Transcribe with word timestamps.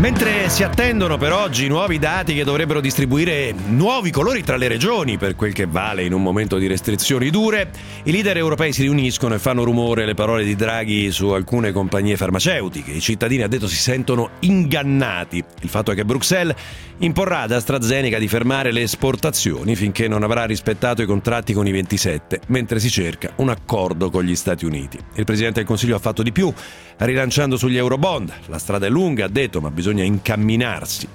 Mentre 0.00 0.48
si 0.48 0.62
attendono 0.62 1.18
per 1.18 1.30
oggi 1.34 1.68
nuovi 1.68 1.98
dati 1.98 2.32
che 2.32 2.42
dovrebbero 2.42 2.80
distribuire 2.80 3.54
nuovi 3.66 4.10
colori 4.10 4.42
tra 4.42 4.56
le 4.56 4.66
regioni, 4.66 5.18
per 5.18 5.36
quel 5.36 5.52
che 5.52 5.66
vale 5.66 6.04
in 6.04 6.14
un 6.14 6.22
momento 6.22 6.56
di 6.56 6.66
restrizioni 6.66 7.28
dure, 7.28 7.70
i 8.04 8.10
leader 8.10 8.38
europei 8.38 8.72
si 8.72 8.80
riuniscono 8.80 9.34
e 9.34 9.38
fanno 9.38 9.62
rumore 9.62 10.06
le 10.06 10.14
parole 10.14 10.42
di 10.42 10.56
Draghi 10.56 11.10
su 11.10 11.28
alcune 11.28 11.70
compagnie 11.70 12.16
farmaceutiche. 12.16 12.92
I 12.92 13.00
cittadini, 13.00 13.42
ha 13.42 13.46
detto, 13.46 13.68
si 13.68 13.76
sentono 13.76 14.30
ingannati. 14.40 15.44
Il 15.60 15.68
fatto 15.68 15.92
è 15.92 15.94
che 15.94 16.06
Bruxelles 16.06 16.56
imporrà 17.00 17.40
ad 17.40 17.52
AstraZeneca 17.52 18.18
di 18.18 18.26
fermare 18.26 18.72
le 18.72 18.82
esportazioni 18.82 19.76
finché 19.76 20.08
non 20.08 20.22
avrà 20.22 20.46
rispettato 20.46 21.02
i 21.02 21.06
contratti 21.06 21.52
con 21.52 21.66
i 21.66 21.72
27, 21.72 22.40
mentre 22.46 22.80
si 22.80 22.88
cerca 22.88 23.32
un 23.36 23.50
accordo 23.50 24.08
con 24.08 24.24
gli 24.24 24.34
Stati 24.34 24.64
Uniti. 24.64 24.98
Il 25.16 25.24
Presidente 25.24 25.58
del 25.58 25.68
Consiglio 25.68 25.96
ha 25.96 26.00
fatto 26.00 26.22
di 26.22 26.32
più, 26.32 26.50
rilanciando 26.96 27.58
sugli 27.58 27.76
Eurobond. 27.76 28.32
La 28.46 28.58
strada 28.58 28.86
è 28.86 28.90
lunga, 28.90 29.26
ha 29.26 29.28
detto, 29.28 29.60
ma 29.60 29.70
bisogna 29.70 29.89
bisogna 29.90 30.04
incamminarsi. 30.04 31.08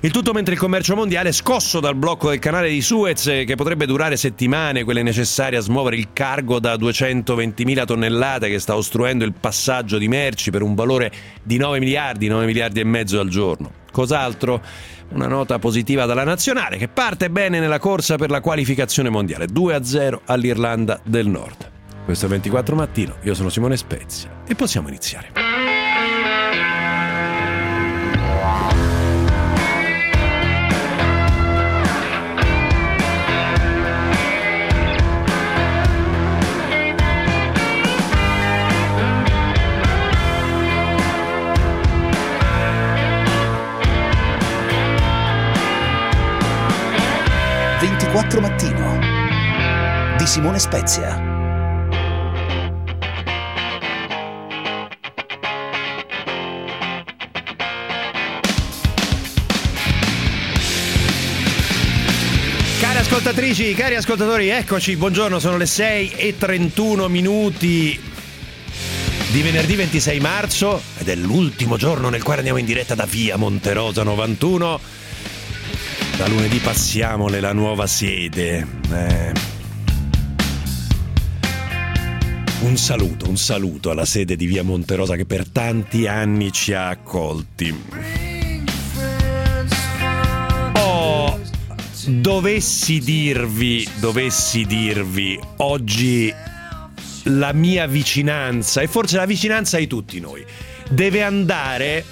Il 0.00 0.12
tutto 0.12 0.32
mentre 0.32 0.54
il 0.54 0.60
commercio 0.60 0.94
mondiale 0.94 1.30
è 1.30 1.32
scosso 1.32 1.80
dal 1.80 1.96
blocco 1.96 2.28
del 2.28 2.38
canale 2.38 2.68
di 2.68 2.80
Suez 2.80 3.24
che 3.24 3.54
potrebbe 3.56 3.84
durare 3.84 4.16
settimane, 4.16 4.84
quelle 4.84 5.02
necessarie 5.02 5.58
a 5.58 5.60
smuovere 5.60 5.96
il 5.96 6.08
cargo 6.12 6.60
da 6.60 6.74
220.000 6.74 7.84
tonnellate 7.84 8.48
che 8.48 8.60
sta 8.60 8.76
ostruendo 8.76 9.24
il 9.24 9.32
passaggio 9.32 9.98
di 9.98 10.06
merci 10.06 10.50
per 10.50 10.62
un 10.62 10.76
valore 10.76 11.10
di 11.42 11.56
9 11.56 11.80
miliardi, 11.80 12.28
9 12.28 12.46
miliardi 12.46 12.78
e 12.78 12.84
mezzo 12.84 13.18
al 13.18 13.28
giorno. 13.28 13.72
Cos'altro? 13.90 14.62
Una 15.10 15.26
nota 15.26 15.58
positiva 15.58 16.04
dalla 16.04 16.24
nazionale 16.24 16.76
che 16.76 16.86
parte 16.86 17.30
bene 17.30 17.58
nella 17.58 17.78
corsa 17.78 18.16
per 18.16 18.30
la 18.30 18.40
qualificazione 18.40 19.08
mondiale, 19.08 19.46
2-0 19.46 20.18
all'Irlanda 20.26 21.00
del 21.02 21.26
Nord. 21.26 21.70
Questo 22.04 22.26
è 22.26 22.28
24 22.28 22.76
mattino, 22.76 23.16
io 23.22 23.34
sono 23.34 23.48
Simone 23.48 23.76
Spezia 23.76 24.42
e 24.46 24.54
possiamo 24.54 24.88
iniziare. 24.88 25.47
24 48.08 48.40
Mattino 48.40 50.16
di 50.16 50.26
Simone 50.26 50.58
Spezia. 50.58 51.20
Cari 62.80 62.98
ascoltatrici, 62.98 63.74
cari 63.74 63.96
ascoltatori, 63.96 64.48
eccoci, 64.48 64.96
buongiorno, 64.96 65.38
sono 65.38 65.58
le 65.58 65.66
6 65.66 66.12
e 66.12 66.38
31 66.38 67.08
minuti 67.08 68.00
di 69.30 69.42
venerdì 69.42 69.74
26 69.74 70.20
marzo 70.20 70.80
ed 70.96 71.08
è 71.08 71.14
l'ultimo 71.14 71.76
giorno 71.76 72.08
nel 72.08 72.22
quale 72.22 72.38
andiamo 72.38 72.58
in 72.58 72.64
diretta 72.64 72.94
da 72.94 73.04
via 73.04 73.36
Monterosa 73.36 74.02
91 74.02 74.80
da 76.18 76.26
lunedì 76.26 76.58
passiamo 76.58 77.28
nella 77.28 77.52
nuova 77.52 77.86
sede. 77.86 78.66
Eh. 78.90 79.32
Un 82.62 82.76
saluto, 82.76 83.28
un 83.28 83.36
saluto 83.36 83.90
alla 83.90 84.04
sede 84.04 84.34
di 84.34 84.46
Via 84.46 84.64
Monterosa 84.64 85.14
che 85.14 85.24
per 85.26 85.48
tanti 85.48 86.08
anni 86.08 86.50
ci 86.50 86.72
ha 86.72 86.88
accolti. 86.88 87.72
Oh, 90.72 91.38
dovessi 92.06 92.98
dirvi, 92.98 93.88
dovessi 94.00 94.66
dirvi 94.66 95.38
oggi 95.58 96.34
la 97.26 97.52
mia 97.52 97.86
vicinanza 97.86 98.80
e 98.80 98.88
forse 98.88 99.16
la 99.18 99.26
vicinanza 99.26 99.78
di 99.78 99.86
tutti 99.86 100.18
noi 100.18 100.44
deve 100.90 101.22
andare 101.22 102.04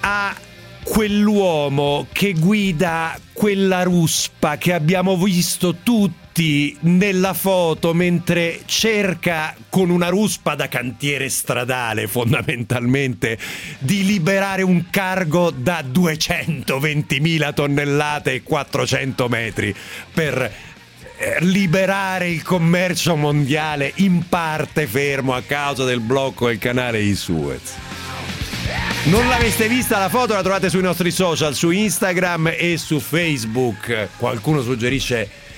a 0.00 0.34
quell'uomo 0.82 2.06
che 2.12 2.32
guida 2.32 3.18
quella 3.32 3.82
ruspa 3.82 4.56
che 4.58 4.72
abbiamo 4.72 5.16
visto 5.16 5.76
tutti 5.82 6.76
nella 6.80 7.34
foto 7.34 7.92
mentre 7.94 8.60
cerca 8.66 9.54
con 9.68 9.90
una 9.90 10.08
ruspa 10.08 10.54
da 10.54 10.68
cantiere 10.68 11.28
stradale 11.28 12.06
fondamentalmente 12.06 13.38
di 13.78 14.04
liberare 14.04 14.62
un 14.62 14.86
cargo 14.90 15.50
da 15.50 15.80
220.000 15.80 17.54
tonnellate 17.54 18.32
e 18.34 18.42
400 18.42 19.28
metri 19.28 19.74
per 20.12 20.52
eh, 21.22 21.36
liberare 21.40 22.30
il 22.30 22.42
commercio 22.42 23.16
mondiale 23.16 23.92
in 23.96 24.26
parte 24.28 24.86
fermo 24.86 25.34
a 25.34 25.42
causa 25.42 25.84
del 25.84 26.00
blocco 26.00 26.46
del 26.46 26.58
canale 26.58 27.00
di 27.00 27.14
Suez. 27.14 28.09
Non 29.04 29.28
l'aveste 29.28 29.66
vista 29.66 29.98
la 29.98 30.10
foto, 30.10 30.34
la 30.34 30.42
trovate 30.42 30.68
sui 30.68 30.82
nostri 30.82 31.10
social, 31.10 31.54
su 31.54 31.70
Instagram 31.70 32.52
e 32.54 32.76
su 32.76 33.00
Facebook. 33.00 34.08
Qualcuno 34.18 34.60
suggerisce 34.60 35.48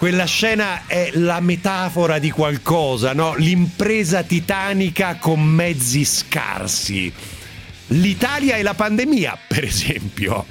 quella 0.00 0.24
scena 0.24 0.86
è 0.86 1.10
la 1.14 1.40
metafora 1.40 2.18
di 2.18 2.30
qualcosa, 2.30 3.12
no? 3.12 3.34
L'impresa 3.36 4.22
titanica 4.22 5.16
con 5.16 5.42
mezzi 5.42 6.06
scarsi. 6.06 7.12
L'Italia 7.88 8.56
e 8.56 8.62
la 8.62 8.72
pandemia, 8.72 9.36
per 9.46 9.64
esempio. 9.64 10.46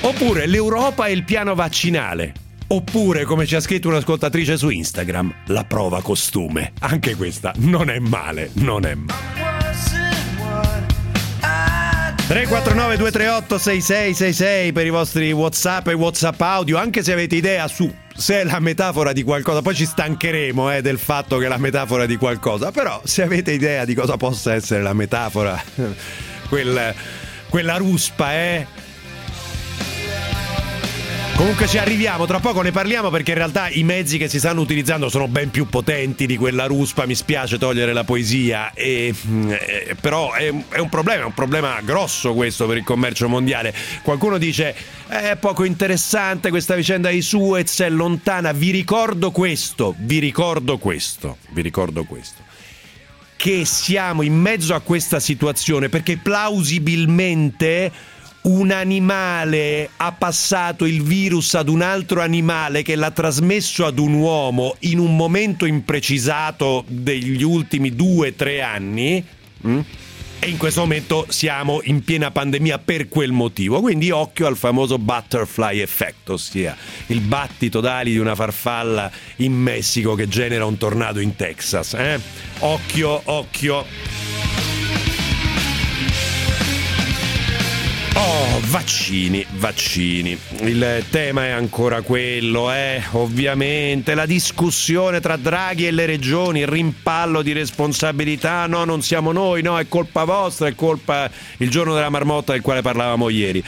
Oppure 0.00 0.46
l'Europa 0.46 1.06
e 1.06 1.12
il 1.12 1.24
piano 1.24 1.54
vaccinale. 1.54 2.34
Oppure, 2.66 3.24
come 3.24 3.46
ci 3.46 3.56
ha 3.56 3.60
scritto 3.60 3.88
un'ascoltatrice 3.88 4.58
su 4.58 4.68
Instagram, 4.68 5.34
la 5.46 5.64
prova 5.64 6.02
costume. 6.02 6.72
Anche 6.80 7.14
questa 7.14 7.54
non 7.56 7.88
è 7.88 7.98
male, 8.00 8.50
non 8.54 8.84
è 8.84 8.94
male. 8.94 9.51
349 12.26 12.96
238 12.96 13.58
6666 13.58 14.72
per 14.72 14.86
i 14.86 14.90
vostri 14.90 15.32
WhatsApp 15.32 15.88
e 15.88 15.92
WhatsApp 15.94 16.40
audio, 16.40 16.78
anche 16.78 17.02
se 17.02 17.12
avete 17.12 17.36
idea 17.36 17.68
su 17.68 17.92
se 18.14 18.40
è 18.40 18.44
la 18.44 18.60
metafora 18.60 19.12
di 19.12 19.22
qualcosa, 19.22 19.62
poi 19.62 19.74
ci 19.74 19.86
stancheremo 19.86 20.72
eh, 20.72 20.82
del 20.82 20.98
fatto 20.98 21.38
che 21.38 21.46
è 21.46 21.48
la 21.48 21.58
metafora 21.58 22.06
di 22.06 22.16
qualcosa, 22.16 22.70
però 22.70 23.00
se 23.04 23.22
avete 23.22 23.52
idea 23.52 23.84
di 23.84 23.94
cosa 23.94 24.16
possa 24.16 24.54
essere 24.54 24.82
la 24.82 24.92
metafora, 24.92 25.60
quel, 26.48 26.94
quella 27.48 27.76
ruspa, 27.76 28.34
eh, 28.34 28.66
Comunque 31.34 31.66
ci 31.66 31.78
arriviamo, 31.78 32.26
tra 32.26 32.38
poco 32.38 32.60
ne 32.60 32.70
parliamo 32.70 33.10
perché 33.10 33.32
in 33.32 33.38
realtà 33.38 33.68
i 33.68 33.82
mezzi 33.82 34.16
che 34.16 34.28
si 34.28 34.38
stanno 34.38 34.60
utilizzando 34.60 35.08
sono 35.08 35.26
ben 35.26 35.50
più 35.50 35.66
potenti 35.66 36.26
di 36.26 36.36
quella 36.36 36.66
ruspa, 36.66 37.06
mi 37.06 37.14
spiace 37.14 37.58
togliere 37.58 37.92
la 37.92 38.04
poesia, 38.04 38.72
e, 38.74 39.12
eh, 39.48 39.96
però 40.00 40.32
è, 40.32 40.52
è, 40.68 40.78
un 40.78 40.88
problema, 40.88 41.22
è 41.22 41.24
un 41.24 41.34
problema 41.34 41.80
grosso 41.80 42.34
questo 42.34 42.66
per 42.66 42.76
il 42.76 42.84
commercio 42.84 43.28
mondiale. 43.28 43.74
Qualcuno 44.02 44.38
dice 44.38 44.74
è 45.08 45.36
poco 45.36 45.64
interessante 45.64 46.50
questa 46.50 46.74
vicenda 46.74 47.10
di 47.10 47.22
Suez, 47.22 47.80
è 47.80 47.88
lontana, 47.88 48.52
vi 48.52 48.70
ricordo 48.70 49.30
questo, 49.30 49.94
vi 49.98 50.18
ricordo 50.18 50.78
questo, 50.78 51.38
vi 51.50 51.62
ricordo 51.62 52.04
questo 52.04 52.50
che 53.34 53.64
siamo 53.64 54.22
in 54.22 54.34
mezzo 54.34 54.72
a 54.72 54.80
questa 54.80 55.18
situazione 55.18 55.88
perché 55.88 56.16
plausibilmente 56.16 57.90
un 58.42 58.70
animale 58.70 59.90
ha 59.96 60.12
passato 60.12 60.84
il 60.84 61.02
virus 61.02 61.54
ad 61.54 61.68
un 61.68 61.82
altro 61.82 62.20
animale 62.20 62.82
che 62.82 62.96
l'ha 62.96 63.10
trasmesso 63.10 63.86
ad 63.86 63.98
un 63.98 64.14
uomo 64.14 64.76
in 64.80 64.98
un 64.98 65.14
momento 65.14 65.64
imprecisato 65.64 66.84
degli 66.88 67.42
ultimi 67.42 67.94
due 67.94 68.28
o 68.28 68.32
tre 68.34 68.62
anni. 68.62 69.24
Hm? 69.62 69.80
E 70.44 70.48
in 70.48 70.56
questo 70.56 70.80
momento 70.80 71.26
siamo 71.28 71.82
in 71.84 72.02
piena 72.02 72.32
pandemia 72.32 72.80
per 72.80 73.08
quel 73.08 73.30
motivo. 73.30 73.80
Quindi 73.80 74.10
occhio 74.10 74.48
al 74.48 74.56
famoso 74.56 74.98
butterfly 74.98 75.78
effect, 75.78 76.30
ossia 76.30 76.76
il 77.06 77.20
battito 77.20 77.78
d'ali 77.78 78.10
di 78.10 78.18
una 78.18 78.34
farfalla 78.34 79.08
in 79.36 79.52
Messico 79.52 80.16
che 80.16 80.26
genera 80.26 80.64
un 80.64 80.76
tornado 80.78 81.20
in 81.20 81.36
Texas. 81.36 81.94
Eh? 81.94 82.18
Occhio, 82.58 83.22
occhio. 83.26 84.21
Oh, 88.14 88.60
vaccini, 88.66 89.44
vaccini. 89.52 90.38
Il 90.60 91.04
tema 91.10 91.46
è 91.46 91.50
ancora 91.50 92.02
quello, 92.02 92.70
eh? 92.70 93.02
Ovviamente 93.12 94.14
la 94.14 94.26
discussione 94.26 95.20
tra 95.20 95.36
Draghi 95.36 95.86
e 95.86 95.90
le 95.90 96.04
regioni, 96.04 96.60
il 96.60 96.66
rimpallo 96.66 97.42
di 97.42 97.52
responsabilità, 97.52 98.66
no, 98.66 98.84
non 98.84 99.02
siamo 99.02 99.32
noi, 99.32 99.62
no, 99.62 99.78
è 99.78 99.88
colpa 99.88 100.24
vostra, 100.24 100.68
è 100.68 100.74
colpa 100.74 101.30
il 101.58 101.70
giorno 101.70 101.94
della 101.94 102.10
marmotta 102.10 102.52
del 102.52 102.60
quale 102.60 102.82
parlavamo 102.82 103.28
ieri. 103.30 103.64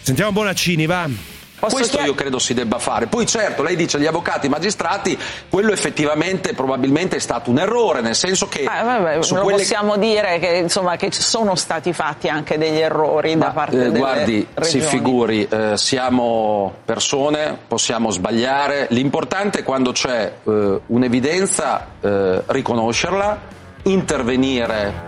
Sentiamo 0.00 0.32
Bonaccini, 0.32 0.86
va. 0.86 1.37
Posso 1.58 1.74
Questo 1.74 2.00
io 2.00 2.14
credo 2.14 2.38
si 2.38 2.54
debba 2.54 2.78
fare. 2.78 3.06
Poi 3.06 3.26
certo, 3.26 3.62
lei 3.62 3.74
dice 3.74 3.96
agli 3.96 4.06
avvocati, 4.06 4.46
ai 4.46 4.52
magistrati, 4.52 5.18
quello 5.48 5.72
effettivamente 5.72 6.54
probabilmente 6.54 7.16
è 7.16 7.18
stato 7.18 7.50
un 7.50 7.58
errore, 7.58 8.00
nel 8.00 8.14
senso 8.14 8.46
che... 8.46 8.64
Ah, 8.64 8.84
vabbè, 8.84 9.22
su 9.22 9.34
quelle... 9.34 9.58
possiamo 9.58 9.96
dire 9.96 10.38
che, 10.38 10.56
insomma, 10.56 10.94
che 10.94 11.10
sono 11.10 11.56
stati 11.56 11.92
fatti 11.92 12.28
anche 12.28 12.58
degli 12.58 12.78
errori 12.78 13.34
Ma, 13.34 13.46
da 13.46 13.50
parte 13.50 13.74
eh, 13.74 13.78
delle 13.80 13.98
Guardi, 13.98 14.46
regioni. 14.54 14.82
si 14.84 14.88
figuri, 14.88 15.48
eh, 15.50 15.76
siamo 15.76 16.74
persone, 16.84 17.58
possiamo 17.66 18.10
sbagliare, 18.10 18.86
l'importante 18.90 19.60
è 19.60 19.62
quando 19.64 19.90
c'è 19.90 20.32
eh, 20.44 20.80
un'evidenza 20.86 21.86
eh, 22.00 22.42
riconoscerla, 22.46 23.40
intervenire. 23.82 25.06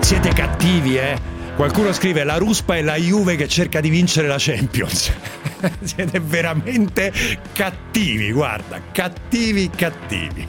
Siete 0.00 0.30
cattivi, 0.30 0.96
eh? 0.96 1.39
Qualcuno 1.60 1.92
scrive 1.92 2.24
la 2.24 2.38
ruspa 2.38 2.76
è 2.76 2.80
la 2.80 2.94
Juve 2.94 3.36
che 3.36 3.46
cerca 3.46 3.82
di 3.82 3.90
vincere 3.90 4.26
la 4.26 4.36
Champions. 4.38 5.12
Siete 5.84 6.18
veramente 6.18 7.12
cattivi, 7.52 8.32
guarda, 8.32 8.80
cattivi, 8.90 9.68
cattivi. 9.68 10.48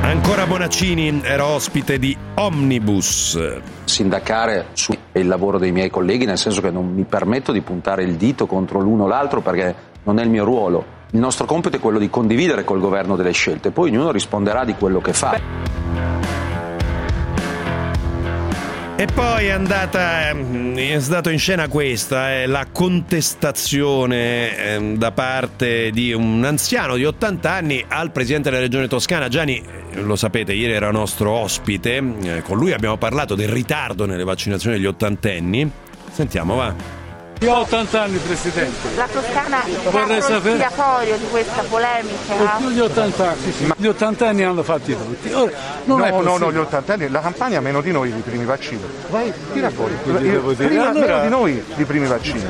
Ancora 0.00 0.46
Bonaccini 0.46 1.20
era 1.22 1.44
ospite 1.44 1.98
di 1.98 2.16
Omnibus. 2.36 3.38
Sindacare 3.84 4.68
su 4.72 4.96
il 5.12 5.28
lavoro 5.28 5.58
dei 5.58 5.72
miei 5.72 5.90
colleghi, 5.90 6.24
nel 6.24 6.38
senso 6.38 6.62
che 6.62 6.70
non 6.70 6.90
mi 6.90 7.04
permetto 7.04 7.52
di 7.52 7.60
puntare 7.60 8.02
il 8.02 8.14
dito 8.14 8.46
contro 8.46 8.80
l'uno 8.80 9.04
o 9.04 9.08
l'altro 9.08 9.42
perché 9.42 9.74
non 10.04 10.18
è 10.18 10.22
il 10.22 10.30
mio 10.30 10.44
ruolo. 10.44 10.98
Il 11.10 11.20
nostro 11.20 11.44
compito 11.44 11.76
è 11.76 11.80
quello 11.80 11.98
di 11.98 12.08
condividere 12.08 12.64
col 12.64 12.80
governo 12.80 13.14
delle 13.14 13.32
scelte, 13.32 13.72
poi 13.72 13.90
ognuno 13.90 14.10
risponderà 14.10 14.64
di 14.64 14.72
quello 14.72 15.02
che 15.02 15.12
fa. 15.12 15.89
E 19.00 19.06
poi 19.06 19.46
è 19.46 19.52
andata, 19.52 20.28
ehm, 20.28 20.76
è 20.76 21.00
stato 21.00 21.30
in 21.30 21.38
scena 21.38 21.68
questa, 21.68 22.34
eh, 22.34 22.46
la 22.46 22.66
contestazione 22.70 24.74
eh, 24.74 24.94
da 24.98 25.10
parte 25.10 25.90
di 25.90 26.12
un 26.12 26.44
anziano 26.44 26.96
di 26.96 27.06
80 27.06 27.50
anni 27.50 27.82
al 27.88 28.12
presidente 28.12 28.50
della 28.50 28.60
regione 28.60 28.88
toscana. 28.88 29.28
Gianni, 29.28 29.64
eh, 29.92 30.02
lo 30.02 30.16
sapete, 30.16 30.52
ieri 30.52 30.74
era 30.74 30.90
nostro 30.90 31.30
ospite, 31.30 31.96
eh, 31.96 32.42
con 32.42 32.58
lui 32.58 32.74
abbiamo 32.74 32.98
parlato 32.98 33.34
del 33.34 33.48
ritardo 33.48 34.04
nelle 34.04 34.22
vaccinazioni 34.22 34.76
degli 34.76 34.86
ottantenni. 34.86 35.70
Sentiamo, 36.10 36.56
va. 36.56 36.99
Io 37.40 37.54
ho 37.54 37.60
80 37.60 38.02
anni, 38.02 38.18
Presidente. 38.18 38.94
La 38.96 39.08
Toscana 39.10 39.64
è 39.64 40.16
espiatorio 40.16 41.16
di 41.16 41.26
questa 41.30 41.62
polemica? 41.62 42.34
Ho 42.34 42.58
più 42.58 42.70
di 42.70 42.80
80 42.80 43.30
anni, 43.30 43.52
sì, 43.52 43.72
Gli 43.76 43.86
80 43.86 44.28
anni 44.28 44.42
hanno 44.42 44.62
fatti 44.62 44.94
tutti. 44.94 45.32
Ora, 45.32 45.50
no, 45.84 46.20
no, 46.20 46.36
no, 46.36 46.52
gli 46.52 46.58
80 46.58 46.92
anni, 46.92 47.08
la 47.08 47.20
campagna 47.20 47.56
ha 47.56 47.62
meno 47.62 47.80
di 47.80 47.92
noi 47.92 48.12
di 48.12 48.20
primi 48.20 48.44
vaccini. 48.44 48.82
Vai, 49.08 49.32
tira 49.54 49.70
fuori. 49.70 49.94
Prima, 50.02 50.90
allora... 50.90 50.92
Meno 50.92 51.20
di 51.22 51.28
noi 51.28 51.64
di 51.74 51.84
primi 51.84 52.06
vaccini. 52.06 52.46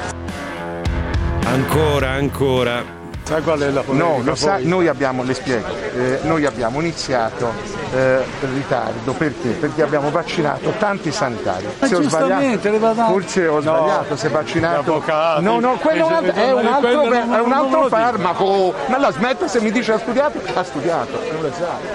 Ancora, 1.45 2.11
ancora. 2.11 3.00
Sai 3.31 3.43
qual 3.43 3.61
è 3.61 3.71
la 3.71 3.83
polemica? 3.83 4.23
No, 4.25 4.35
sa, 4.35 4.59
noi 4.61 4.89
abbiamo, 4.89 5.23
le 5.23 5.35
spiego, 5.35 5.65
eh, 5.95 6.19
noi 6.23 6.45
abbiamo 6.47 6.81
iniziato 6.81 7.53
eh, 7.95 8.25
ritardo 8.53 9.13
perché? 9.13 9.51
Perché 9.51 9.83
abbiamo 9.83 10.11
vaccinato 10.11 10.73
tanti 10.81 11.13
sanitari. 11.13 11.65
Ma 11.79 11.87
se 11.87 11.95
ho 11.95 12.03
sbagliato, 12.03 13.05
forse 13.07 13.47
ho 13.47 13.61
sbagliato, 13.61 14.07
no, 14.09 14.17
se 14.17 14.29
vaccinato. 14.31 15.05
No, 15.39 15.61
no, 15.61 15.75
quello 15.75 16.09
è 16.09 16.19
un, 16.19 16.25
è 16.35 16.53
un 16.53 16.67
altro, 16.67 17.13
è 17.13 17.41
un 17.41 17.53
altro 17.53 17.87
farmaco. 17.87 18.75
Ma 18.87 18.99
la 18.99 19.13
smetta 19.13 19.47
se 19.47 19.61
mi 19.61 19.71
dice 19.71 19.93
ha 19.93 19.99
studiato, 20.01 20.41
ha 20.53 20.65
studiato. 20.65 21.21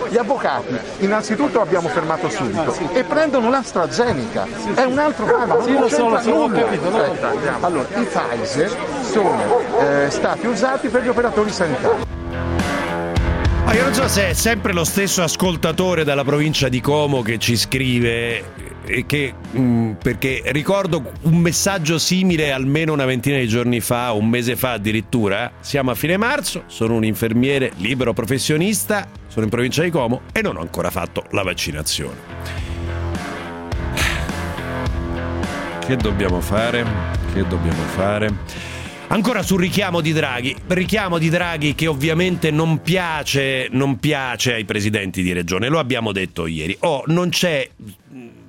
Gli 0.08 0.18
avvocati, 0.18 0.80
innanzitutto 1.00 1.60
abbiamo 1.60 1.90
fermato 1.90 2.30
subito 2.30 2.72
ah, 2.72 2.98
e 2.98 3.04
prendono 3.04 3.50
l'AstraZeneca. 3.50 4.48
È 4.74 4.84
un 4.84 4.98
altro 4.98 5.26
farmaco. 5.26 5.64
Sì, 5.64 5.78
lo 5.78 5.90
so, 5.90 6.08
lo 6.08 6.22
so, 6.22 6.32
ho 6.32 6.48
capito. 6.48 6.88
Allora, 7.60 7.88
i 7.94 8.06
Pfizer 8.06 8.74
sono 9.06 9.80
eh, 9.80 10.10
stati 10.10 10.48
usati 10.48 10.90
per 10.90 11.04
gli 11.04 11.08
operatori 11.08 11.52
sanitari. 11.52 12.04
Ma 13.66 13.74
io 13.74 13.84
non 13.84 13.94
so 13.96 14.08
se 14.08 14.30
è 14.30 14.34
sempre 14.34 14.74
lo 14.74 14.84
stesso 14.84 15.24
ascoltatore 15.24 16.04
dalla 16.04 16.24
provincia 16.24 16.70
di 16.70 16.82
Como 16.82 17.22
che 17.22 17.40
ci 17.40 17.56
scrive. 17.56 18.74
Che, 19.08 19.34
mh, 19.52 19.60
mm, 19.60 19.92
perché 19.94 20.44
ricordo 20.46 21.12
un 21.22 21.38
messaggio 21.38 21.98
simile 21.98 22.52
almeno 22.52 22.94
una 22.94 23.06
ventina 23.06 23.40
di 23.40 23.48
giorni 23.48 23.80
fa, 23.80 24.12
un 24.12 24.30
mese 24.30 24.56
fa 24.56 24.74
addirittura. 24.74 25.52
Siamo 25.62 25.90
a 25.90 25.96
fine 25.96 26.18
marzo, 26.18 26.66
sono 26.68 26.94
un 26.94 27.04
infermiere 27.04 27.72
libero 27.78 28.14
professionista, 28.14 29.08
sono 29.28 29.46
in 29.46 29.52
provincia 29.52 29.82
di 29.82 29.90
Como 29.90 30.22
e 30.32 30.44
non 30.44 30.58
ho 30.58 30.62
ancora 30.62 30.92
fatto 30.92 31.26
la 31.32 31.42
vaccinazione. 31.42 32.36
Che 35.80 35.96
dobbiamo 35.98 36.40
fare? 36.40 36.84
Che 37.34 37.48
dobbiamo 37.48 37.82
fare? 37.96 38.75
Ancora 39.08 39.44
sul 39.44 39.60
richiamo 39.60 40.02
di 40.02 40.12
Draghi, 40.12 40.56
richiamo 40.68 41.20
di 41.20 41.30
Draghi 41.30 41.76
che 41.76 41.88
ovviamente 41.88 42.50
non 42.52 42.82
piace, 42.82 43.68
non 43.72 43.98
piace 44.00 44.54
ai 44.54 44.66
presidenti 44.66 45.22
di 45.22 45.32
regione, 45.32 45.70
lo 45.70 45.80
abbiamo 45.80 46.12
detto 46.12 46.48
ieri. 46.48 46.76
Oh, 46.82 47.04
non 47.06 47.30
c'è, 47.30 47.70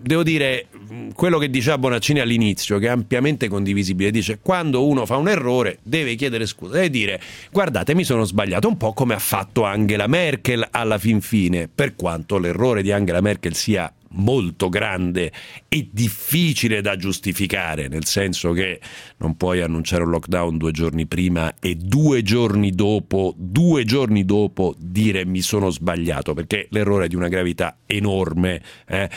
devo 0.00 0.23
dire, 0.23 0.67
quello 1.14 1.38
che 1.38 1.50
diceva 1.50 1.79
Bonaccini 1.79 2.20
all'inizio, 2.20 2.79
che 2.79 2.87
è 2.87 2.91
ampiamente 2.91 3.49
condivisibile, 3.49 4.11
dice 4.11 4.38
quando 4.41 4.87
uno 4.87 5.06
fa 5.06 5.17
un 5.17 5.29
errore 5.29 5.79
deve 5.82 6.14
chiedere 6.14 6.47
scusa, 6.47 6.75
deve 6.75 6.91
dire 6.91 7.20
guardate 7.53 7.94
mi 7.94 8.05
sono 8.05 8.25
sbagliato, 8.25 8.67
un 8.67 8.76
po' 8.76 8.93
come 8.93 9.14
ha 9.14 9.19
fatto 9.19 9.64
Angela 9.64 10.06
Merkel 10.06 10.67
alla 10.70 10.99
fin 10.99 11.20
fine, 11.20 11.69
per 11.73 11.94
quanto 11.97 12.38
l'errore 12.38 12.82
di 12.82 12.93
Angela 12.93 13.20
Merkel 13.20 13.55
sia 13.55 13.93
molto 14.11 14.69
grande 14.69 15.32
e 15.69 15.88
difficile 15.93 16.81
da 16.81 16.97
giustificare, 16.97 17.88
nel 17.88 18.06
senso 18.06 18.53
che 18.53 18.81
non 19.19 19.37
puoi 19.37 19.61
annunciare 19.61 20.05
un 20.05 20.11
lockdown 20.11 20.56
due 20.56 20.73
giorni 20.73 21.06
prima 21.06 21.55
e 21.61 21.75
due 21.75 22.23
giorni 22.23 22.70
dopo, 22.70 23.35
due 23.37 23.85
giorni 23.85 24.25
dopo 24.25 24.75
dire 24.79 25.25
mi 25.25 25.41
sono 25.41 25.70
sbagliato, 25.70 26.35
perché 26.35 26.67
l'errore 26.70 27.06
è 27.06 27.08
di 27.08 27.17
una 27.17 27.29
gravità 27.29 27.79
enorme. 27.87 28.62
Eh? 28.87 29.11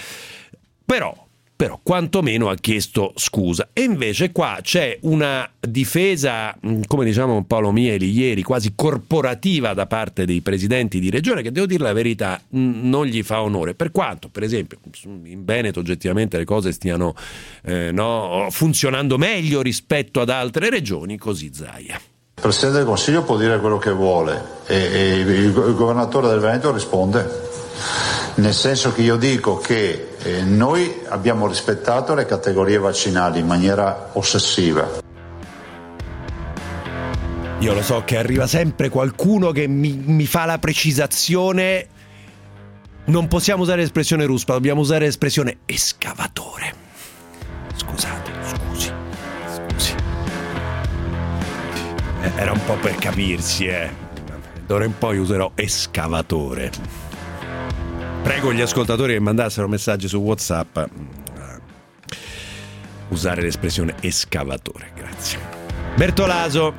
Però 0.85 1.27
però 1.59 1.77
quantomeno 1.83 2.47
ha 2.49 2.55
chiesto 2.55 3.11
scusa. 3.17 3.71
E 3.73 3.81
invece 3.81 4.31
qua 4.31 4.59
c'è 4.61 4.97
una 5.01 5.45
difesa, 5.59 6.55
mm, 6.65 6.83
come 6.87 7.03
diciamo 7.03 7.43
Paolo 7.43 7.73
Mieli 7.73 8.09
ieri, 8.09 8.43
quasi 8.43 8.71
corporativa 8.73 9.73
da 9.73 9.85
parte 9.85 10.23
dei 10.23 10.39
presidenti 10.39 11.01
di 11.01 11.09
regione, 11.09 11.41
che 11.41 11.51
devo 11.51 11.65
dire 11.65 11.83
la 11.83 11.91
verità, 11.91 12.39
non 12.51 13.05
gli 13.07 13.21
fa 13.23 13.41
onore. 13.41 13.73
Per 13.73 13.91
quanto, 13.91 14.29
per 14.29 14.43
esempio, 14.43 14.77
in 15.03 15.43
Veneto 15.43 15.81
oggettivamente 15.81 16.37
le 16.37 16.45
cose 16.45 16.71
stiano 16.71 17.13
eh, 17.65 17.91
no, 17.91 18.47
funzionando 18.51 19.17
meglio 19.17 19.61
rispetto 19.61 20.21
ad 20.21 20.29
altre 20.29 20.69
regioni, 20.69 21.17
così 21.17 21.51
Zaia. 21.53 21.95
Il 21.95 22.41
Presidente 22.41 22.77
del 22.77 22.87
Consiglio 22.87 23.23
può 23.23 23.35
dire 23.35 23.59
quello 23.59 23.79
che 23.79 23.91
vuole 23.91 24.61
e, 24.65 24.75
e 24.77 25.19
il, 25.19 25.27
il 25.27 25.51
governatore 25.51 26.29
del 26.29 26.39
Veneto 26.39 26.71
risponde 26.71 27.47
nel 28.39 28.53
senso 28.53 28.93
che 28.93 29.01
io 29.01 29.17
dico 29.17 29.57
che 29.57 30.15
eh, 30.21 30.43
noi 30.43 31.01
abbiamo 31.09 31.47
rispettato 31.47 32.13
le 32.13 32.25
categorie 32.25 32.77
vaccinali 32.77 33.39
in 33.39 33.45
maniera 33.45 34.11
ossessiva. 34.13 35.07
Io 37.59 37.73
lo 37.73 37.81
so 37.81 38.03
che 38.05 38.17
arriva 38.17 38.47
sempre 38.47 38.87
qualcuno 38.87 39.51
che 39.51 39.67
mi, 39.67 40.01
mi 40.05 40.25
fa 40.25 40.45
la 40.45 40.59
precisazione. 40.59 41.87
Non 43.05 43.27
possiamo 43.27 43.63
usare 43.63 43.81
l'espressione 43.81 44.25
ruspa, 44.25 44.53
dobbiamo 44.53 44.81
usare 44.81 45.05
l'espressione 45.05 45.57
escavatore. 45.65 46.73
Scusate, 47.75 48.31
scusi, 48.43 48.91
scusi. 49.53 49.95
Eh, 52.21 52.31
era 52.37 52.53
un 52.53 52.63
po' 52.65 52.75
per 52.75 52.95
capirsi, 52.95 53.65
eh. 53.65 53.89
D'ora 54.65 54.85
in 54.85 54.97
poi 54.97 55.17
userò 55.17 55.51
escavatore. 55.55 57.08
Prego 58.29 58.53
gli 58.53 58.61
ascoltatori 58.61 59.13
che 59.13 59.19
mandassero 59.19 59.67
messaggi 59.67 60.07
su 60.07 60.17
WhatsApp 60.17 60.77
a 60.77 60.87
usare 63.07 63.41
l'espressione 63.41 63.95
escavatore. 64.01 64.91
Grazie. 64.95 65.39
Bertolaso. 65.95 66.75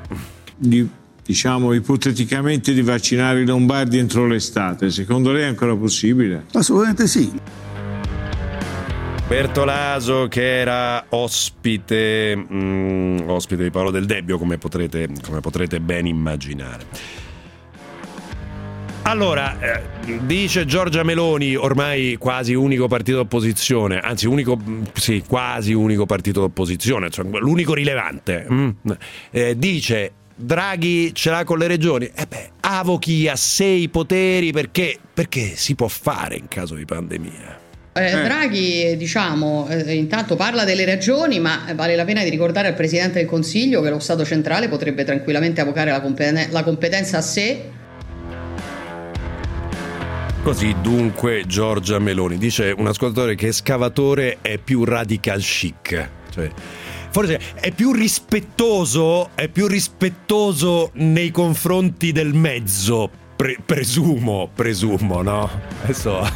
Di, 0.55 0.89
diciamo 1.25 1.73
ipoteticamente 1.73 2.73
di 2.73 2.83
vaccinare 2.83 3.41
i 3.41 3.47
lombardi 3.47 3.99
entro 3.99 4.29
l'estate. 4.29 4.91
Secondo 4.91 5.33
lei 5.33 5.43
è 5.43 5.47
ancora 5.47 5.75
possibile? 5.75 6.45
Assolutamente 6.53 7.09
sì. 7.09 7.33
Bertolaso 9.27 10.29
che 10.29 10.61
era 10.61 11.05
ospite, 11.09 12.37
mm, 12.37 13.29
ospite 13.29 13.65
di 13.65 13.71
Paolo 13.71 13.91
Del 13.91 14.07
Debbio 14.07 14.39
come 14.39 14.57
potrete, 14.57 15.09
come 15.21 15.41
potrete 15.41 15.81
ben 15.81 16.07
immaginare. 16.07 17.29
Allora, 19.03 19.59
eh, 19.61 19.83
dice 20.21 20.67
Giorgia 20.67 21.03
Meloni, 21.03 21.57
ormai 21.57 22.17
quasi 22.17 22.55
unico 22.55 22.87
partito 22.87 23.17
d'opposizione, 23.17 23.99
anzi 23.99 24.27
unico, 24.27 24.59
sì, 24.93 25.25
quasi 25.27 25.73
unico 25.73 26.07
partito 26.07 26.41
d'opposizione, 26.41 27.11
cioè 27.11 27.25
l'unico 27.41 27.75
rilevante, 27.75 28.47
mm, 28.49 28.69
eh, 29.33 29.59
dice 29.59 30.13
Draghi 30.37 31.13
ce 31.15 31.31
l'ha 31.31 31.45
con 31.45 31.59
le 31.59 31.67
regioni? 31.67 32.07
E 32.07 32.13
eh 32.15 32.27
beh, 32.27 32.51
avochi 32.61 33.27
a 33.29 33.37
sé 33.37 33.65
i 33.65 33.89
poteri 33.89 34.53
perché, 34.53 34.97
perché 35.13 35.55
si 35.57 35.75
può 35.75 35.89
fare 35.89 36.37
in 36.37 36.47
caso 36.49 36.75
di 36.75 36.85
pandemia. 36.85 37.59
eh, 37.95 38.05
eh. 38.05 38.23
Draghi 38.23 38.97
diciamo, 38.97 39.67
eh, 39.69 39.95
intanto 39.95 40.37
parla 40.37 40.65
delle 40.65 40.85
ragioni, 40.85 41.41
ma 41.41 41.67
vale 41.75 41.97
la 41.97 42.05
pena 42.05 42.23
di 42.23 42.31
ricordare 42.31 42.69
al 42.69 42.75
Presidente 42.75 43.19
del 43.19 43.27
Consiglio 43.27 43.83
che 43.83 43.91
lo 43.91 43.99
Stato 43.99 44.25
centrale 44.25 44.69
potrebbe 44.69 45.05
tranquillamente 45.05 45.61
avocare 45.61 45.91
la, 45.91 46.01
competen- 46.01 46.51
la 46.51 46.63
competenza 46.63 47.19
a 47.19 47.23
sé 47.23 47.79
Così 50.43 50.75
dunque 50.81 51.45
Giorgia 51.47 51.99
Meloni 51.99 52.39
dice 52.39 52.75
un 52.77 52.87
ascoltatore 52.87 53.35
che 53.35 53.53
scavatore 53.53 54.39
è 54.41 54.57
più 54.57 54.85
radical 54.85 55.41
chic, 55.41 56.09
cioè 56.31 56.51
forse 57.11 57.39
è 57.55 57.71
più 57.73 57.93
rispettoso, 57.93 59.31
è 59.35 59.49
più 59.49 59.67
rispettoso 59.67 60.93
nei 60.95 61.31
confronti 61.31 62.11
del 62.13 62.33
mezzo, 62.33 63.11
pre- 63.37 63.59
presumo, 63.65 64.51
presumo, 64.53 65.21
no? 65.21 65.49
Adesso 65.83 66.27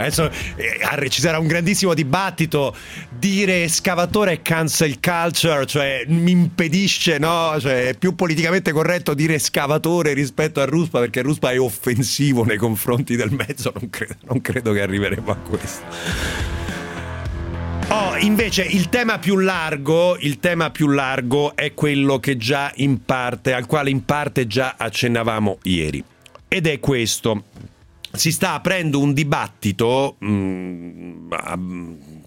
Adesso 0.00 0.30
eh, 0.56 1.10
ci 1.10 1.20
sarà 1.20 1.38
un 1.38 1.46
grandissimo 1.46 1.92
dibattito. 1.92 2.74
Dire 3.10 3.68
scavatore 3.68 4.40
cancel 4.40 4.98
culture, 4.98 5.66
cioè 5.66 6.04
mi 6.06 6.30
impedisce, 6.30 7.18
no? 7.18 7.56
Cioè, 7.60 7.88
è 7.88 7.94
più 7.94 8.14
politicamente 8.14 8.72
corretto 8.72 9.12
dire 9.12 9.38
scavatore 9.38 10.14
rispetto 10.14 10.60
a 10.60 10.64
Ruspa 10.64 11.00
perché 11.00 11.20
Ruspa 11.20 11.50
è 11.50 11.60
offensivo 11.60 12.44
nei 12.44 12.56
confronti 12.56 13.14
del 13.14 13.30
mezzo. 13.30 13.72
Non 13.78 13.90
credo, 13.90 14.14
non 14.24 14.40
credo 14.40 14.72
che 14.72 14.80
arriveremo 14.80 15.30
a 15.30 15.36
questo. 15.36 15.84
Oh, 17.88 18.16
invece 18.18 18.62
il 18.62 18.88
tema 18.88 19.18
più 19.18 19.36
largo, 19.36 20.16
il 20.16 20.38
tema 20.38 20.70
più 20.70 20.88
largo 20.88 21.56
è 21.56 21.74
quello 21.74 22.20
che 22.20 22.36
già 22.36 22.70
in 22.76 23.04
parte, 23.04 23.52
al 23.52 23.66
quale 23.66 23.90
in 23.90 24.04
parte 24.04 24.46
già 24.46 24.76
accennavamo 24.78 25.58
ieri. 25.64 26.02
Ed 26.46 26.66
è 26.66 26.78
questo 26.78 27.44
si 28.12 28.32
sta 28.32 28.54
aprendo 28.54 28.98
un 28.98 29.12
dibattito 29.12 30.16
mh, 30.18 30.28
mm, 30.28 31.32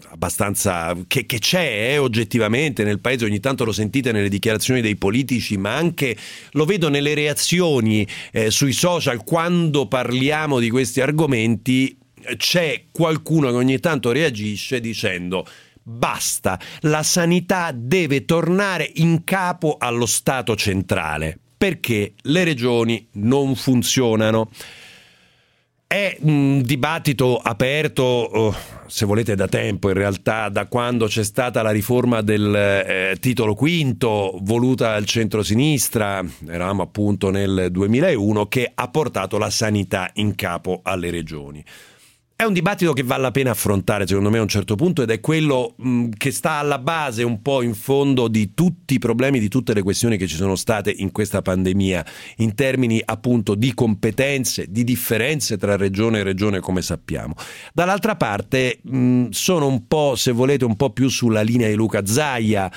abbastanza 0.10 0.96
che, 1.08 1.26
che 1.26 1.40
c'è 1.40 1.92
eh, 1.92 1.98
oggettivamente 1.98 2.84
nel 2.84 3.00
paese, 3.00 3.26
ogni 3.26 3.40
tanto 3.40 3.66
lo 3.66 3.72
sentite 3.72 4.12
nelle 4.12 4.30
dichiarazioni 4.30 4.82
dei 4.82 4.96
politici, 4.96 5.58
ma 5.58 5.76
anche 5.76 6.16
lo 6.52 6.66
vedo 6.66 6.90
nelle 6.90 7.14
reazioni 7.14 8.08
eh, 8.32 8.50
sui 8.50 8.74
social 8.74 9.24
quando 9.24 9.88
parliamo 9.88 10.60
di 10.60 10.70
questi 10.70 11.02
argomenti, 11.02 11.98
c'è 12.38 12.86
qualcuno 12.92 13.50
che 13.50 13.56
ogni 13.56 13.80
tanto 13.80 14.12
reagisce 14.12 14.80
dicendo 14.80 15.46
basta, 15.84 16.58
la 16.82 17.04
sanità 17.04 17.72
deve 17.76 18.24
tornare 18.24 18.90
in 18.96 19.26
capo 19.26 19.76
allo 19.78 20.06
Stato 20.06 20.56
centrale 20.56 21.38
perché 21.64 22.14
le 22.24 22.44
regioni 22.44 23.08
non 23.14 23.56
funzionano. 23.56 24.50
È 25.94 26.18
un 26.22 26.64
dibattito 26.64 27.38
aperto, 27.38 28.02
oh, 28.02 28.56
se 28.88 29.06
volete, 29.06 29.36
da 29.36 29.48
tempo, 29.48 29.90
in 29.90 29.94
realtà, 29.94 30.50
da 30.50 30.66
quando 30.66 31.06
c'è 31.06 31.24
stata 31.24 31.62
la 31.62 31.70
riforma 31.70 32.22
del 32.22 32.56
eh, 32.56 33.18
titolo 33.20 33.54
quinto 33.54 34.40
voluta 34.42 34.94
al 34.94 35.06
centro-sinistra, 35.06 36.26
eravamo 36.48 36.82
appunto 36.82 37.30
nel 37.30 37.68
2001, 37.70 38.48
che 38.48 38.72
ha 38.74 38.88
portato 38.88 39.38
la 39.38 39.52
sanità 39.52 40.10
in 40.14 40.34
capo 40.34 40.80
alle 40.82 41.12
regioni. 41.12 41.64
È 42.44 42.46
un 42.46 42.52
dibattito 42.52 42.92
che 42.92 43.04
vale 43.04 43.22
la 43.22 43.32
pena 43.32 43.52
affrontare, 43.52 44.06
secondo 44.06 44.30
me, 44.30 44.38
a 44.38 44.42
un 44.42 44.50
certo 44.50 44.76
punto, 44.76 45.02
ed 45.02 45.10
è 45.10 45.22
quello 45.22 45.76
mh, 45.78 46.10
che 46.18 46.30
sta 46.32 46.56
alla 46.56 46.78
base, 46.78 47.24
un 47.24 47.42
po' 47.42 47.62
in 47.62 47.74
fondo, 47.74 48.28
di 48.28 48.54
tutti 48.54 48.96
i 48.96 49.00
problemi, 49.00 49.40
di 49.40 49.48
tutte 49.48 49.74
le 49.74 49.82
questioni 49.82 50.18
che 50.18 50.28
ci 50.28 50.36
sono 50.36 50.58
state 50.58 50.92
in 50.92 51.14
questa 51.14 51.42
pandemia, 51.42 52.06
in 52.40 52.54
termini 52.54 53.02
appunto 53.06 53.56
di 53.56 53.74
competenze, 53.74 54.66
di 54.68 54.84
differenze 54.84 55.56
tra 55.56 55.78
regione 55.78 56.20
e 56.20 56.24
regione, 56.24 56.60
come 56.60 56.82
sappiamo. 56.82 57.34
Dall'altra 57.72 58.18
parte, 58.18 58.80
mh, 58.82 59.30
sono 59.30 59.68
un 59.68 59.88
po', 59.88 60.18
se 60.18 60.34
volete, 60.34 60.66
un 60.66 60.76
po' 60.76 60.90
più 60.90 61.08
sulla 61.08 61.44
linea 61.44 61.70
di 61.70 61.76
Luca 61.76 62.06
Zaia, 62.06 62.70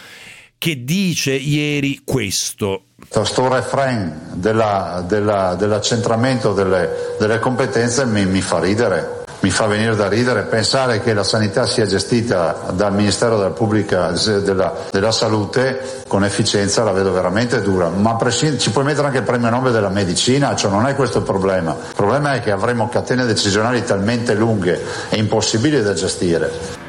che 0.56 0.84
dice 0.84 1.32
ieri 1.32 2.02
questo. 2.04 2.84
Questo 3.08 3.52
refrain 3.52 4.34
della, 4.34 5.04
della, 5.08 5.56
dell'accentramento 5.56 6.52
delle, 6.52 7.16
delle 7.18 7.40
competenze 7.40 8.06
mi, 8.06 8.24
mi 8.26 8.40
fa 8.40 8.60
ridere 8.60 9.24
mi 9.40 9.50
fa 9.50 9.66
venire 9.66 9.94
da 9.94 10.08
ridere 10.08 10.42
pensare 10.42 11.00
che 11.00 11.12
la 11.12 11.24
sanità 11.24 11.66
sia 11.66 11.86
gestita 11.86 12.72
dal 12.72 12.94
Ministero 12.94 13.36
della, 13.36 13.50
Pubblica, 13.50 14.10
della, 14.10 14.74
della 14.90 15.12
Salute 15.12 16.04
con 16.08 16.24
efficienza 16.24 16.82
la 16.82 16.92
vedo 16.92 17.12
veramente 17.12 17.60
dura, 17.62 17.88
ma 17.88 18.16
ci 18.30 18.70
puoi 18.70 18.84
mettere 18.84 19.06
anche 19.06 19.18
il 19.18 19.24
premio 19.24 19.50
Nobel 19.50 19.72
della 19.72 19.88
medicina, 19.88 20.54
cioè 20.56 20.70
non 20.70 20.86
è 20.86 20.94
questo 20.94 21.18
il 21.18 21.24
problema, 21.24 21.72
il 21.72 21.94
problema 21.94 22.34
è 22.34 22.40
che 22.40 22.50
avremo 22.50 22.88
catene 22.88 23.24
decisionali 23.24 23.84
talmente 23.84 24.34
lunghe 24.34 24.82
e 25.08 25.16
impossibili 25.18 25.82
da 25.82 25.92
gestire. 25.92 26.84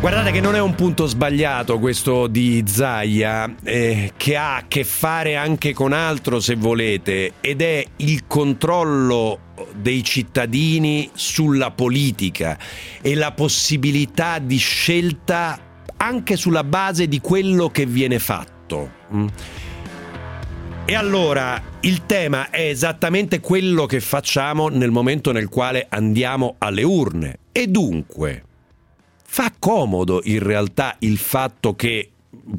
Guardate 0.00 0.30
che 0.30 0.40
non 0.40 0.54
è 0.54 0.60
un 0.60 0.76
punto 0.76 1.06
sbagliato 1.06 1.80
questo 1.80 2.28
di 2.28 2.62
Zaia, 2.68 3.52
eh, 3.64 4.12
che 4.16 4.36
ha 4.36 4.56
a 4.56 4.64
che 4.68 4.84
fare 4.84 5.34
anche 5.34 5.74
con 5.74 5.92
altro 5.92 6.38
se 6.38 6.54
volete, 6.54 7.32
ed 7.40 7.62
è 7.62 7.84
il 7.96 8.22
controllo 8.28 9.40
dei 9.74 10.02
cittadini 10.02 11.10
sulla 11.14 11.70
politica 11.70 12.58
e 13.00 13.14
la 13.14 13.32
possibilità 13.32 14.38
di 14.38 14.56
scelta 14.56 15.58
anche 15.96 16.36
sulla 16.36 16.64
base 16.64 17.08
di 17.08 17.20
quello 17.20 17.68
che 17.68 17.86
viene 17.86 18.18
fatto. 18.18 18.90
Mm. 19.14 19.26
E 20.84 20.94
allora 20.94 21.62
il 21.80 22.06
tema 22.06 22.48
è 22.48 22.62
esattamente 22.62 23.40
quello 23.40 23.84
che 23.84 24.00
facciamo 24.00 24.68
nel 24.68 24.90
momento 24.90 25.32
nel 25.32 25.48
quale 25.48 25.86
andiamo 25.88 26.54
alle 26.58 26.82
urne. 26.82 27.38
E 27.52 27.66
dunque, 27.66 28.42
fa 29.22 29.52
comodo 29.58 30.22
in 30.24 30.38
realtà 30.38 30.96
il 31.00 31.18
fatto 31.18 31.74
che 31.74 32.10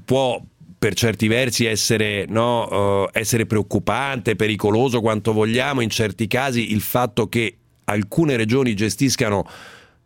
può 0.05 0.39
per 0.79 0.93
certi 0.93 1.27
versi 1.27 1.65
essere, 1.65 2.25
no, 2.29 3.03
uh, 3.03 3.09
essere 3.11 3.45
preoccupante, 3.45 4.37
pericoloso 4.37 5.01
quanto 5.01 5.33
vogliamo, 5.33 5.81
in 5.81 5.89
certi 5.89 6.25
casi 6.25 6.71
il 6.71 6.79
fatto 6.79 7.27
che 7.27 7.57
alcune 7.83 8.37
regioni 8.37 8.73
gestiscano 8.73 9.45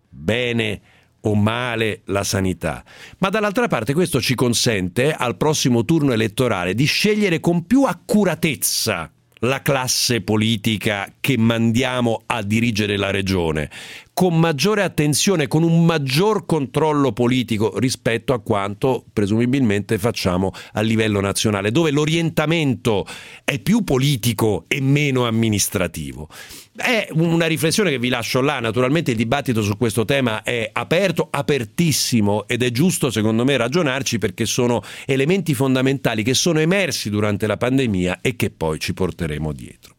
bene 0.09 0.81
o 1.21 1.35
male 1.35 2.01
la 2.05 2.23
sanità. 2.23 2.83
Ma 3.19 3.29
dall'altra 3.29 3.67
parte 3.67 3.93
questo 3.93 4.19
ci 4.19 4.33
consente 4.35 5.13
al 5.13 5.37
prossimo 5.37 5.85
turno 5.85 6.11
elettorale 6.11 6.73
di 6.73 6.85
scegliere 6.85 7.39
con 7.39 7.65
più 7.65 7.83
accuratezza 7.83 9.11
la 9.43 9.61
classe 9.61 10.21
politica 10.21 11.13
che 11.19 11.37
mandiamo 11.37 12.23
a 12.25 12.41
dirigere 12.41 12.97
la 12.97 13.11
regione, 13.11 13.69
con 14.13 14.39
maggiore 14.39 14.83
attenzione, 14.83 15.47
con 15.47 15.63
un 15.63 15.85
maggior 15.85 16.45
controllo 16.45 17.11
politico 17.13 17.77
rispetto 17.79 18.33
a 18.33 18.39
quanto 18.39 19.05
presumibilmente 19.11 19.97
facciamo 19.97 20.51
a 20.73 20.81
livello 20.81 21.19
nazionale, 21.19 21.71
dove 21.71 21.89
l'orientamento 21.89 23.05
è 23.43 23.57
più 23.59 23.83
politico 23.83 24.65
e 24.67 24.81
meno 24.81 25.25
amministrativo. 25.25 26.29
È 26.75 27.07
una 27.11 27.45
riflessione 27.45 27.89
che 27.89 27.99
vi 27.99 28.09
lascio 28.09 28.41
là, 28.41 28.59
naturalmente 28.59 29.11
il 29.11 29.17
dibattito 29.17 29.61
su 29.61 29.77
questo 29.77 30.05
tema 30.05 30.43
è 30.43 30.69
aperto, 30.71 31.27
apertissimo 31.29 32.47
ed 32.47 32.63
è 32.63 32.71
giusto 32.71 33.11
secondo 33.11 33.43
me 33.43 33.57
ragionarci 33.57 34.17
perché 34.17 34.45
sono 34.45 34.81
elementi 35.05 35.53
fondamentali 35.53 36.23
che 36.23 36.33
sono 36.33 36.59
emersi 36.59 37.09
durante 37.09 37.47
la 37.47 37.57
pandemia 37.57 38.19
e 38.21 38.35
che 38.35 38.49
poi 38.49 38.79
ci 38.79 38.93
porteremo 38.93 39.51
dietro. 39.51 39.95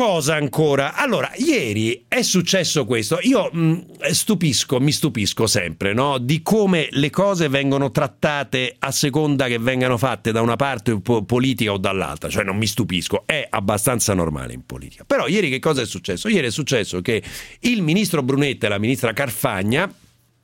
Cosa 0.00 0.34
ancora? 0.34 0.94
Allora, 0.94 1.30
ieri 1.36 2.06
è 2.08 2.22
successo 2.22 2.86
questo. 2.86 3.18
Io 3.20 3.50
mh, 3.52 3.60
mm, 3.60 3.78
stupisco, 4.12 4.80
mi 4.80 4.92
stupisco 4.92 5.46
sempre, 5.46 5.92
no? 5.92 6.16
Di 6.16 6.40
come 6.40 6.88
le 6.92 7.10
cose 7.10 7.48
vengono 7.48 7.90
trattate 7.90 8.76
a 8.78 8.92
seconda 8.92 9.46
che 9.46 9.58
vengano 9.58 9.98
fatte 9.98 10.32
da 10.32 10.40
una 10.40 10.56
parte 10.56 10.98
po- 11.02 11.22
politica 11.24 11.72
o 11.72 11.76
dall'altra. 11.76 12.30
Cioè, 12.30 12.44
non 12.44 12.56
mi 12.56 12.66
stupisco, 12.66 13.24
è 13.26 13.46
abbastanza 13.50 14.14
normale 14.14 14.54
in 14.54 14.64
politica. 14.64 15.04
Però 15.04 15.28
ieri 15.28 15.50
che 15.50 15.58
cosa 15.58 15.82
è 15.82 15.86
successo? 15.86 16.28
Ieri 16.28 16.46
è 16.46 16.50
successo 16.50 17.02
che 17.02 17.22
il 17.58 17.82
ministro 17.82 18.22
Brunetta 18.22 18.64
e 18.64 18.68
la 18.70 18.78
ministra 18.78 19.12
Carfagna 19.12 19.92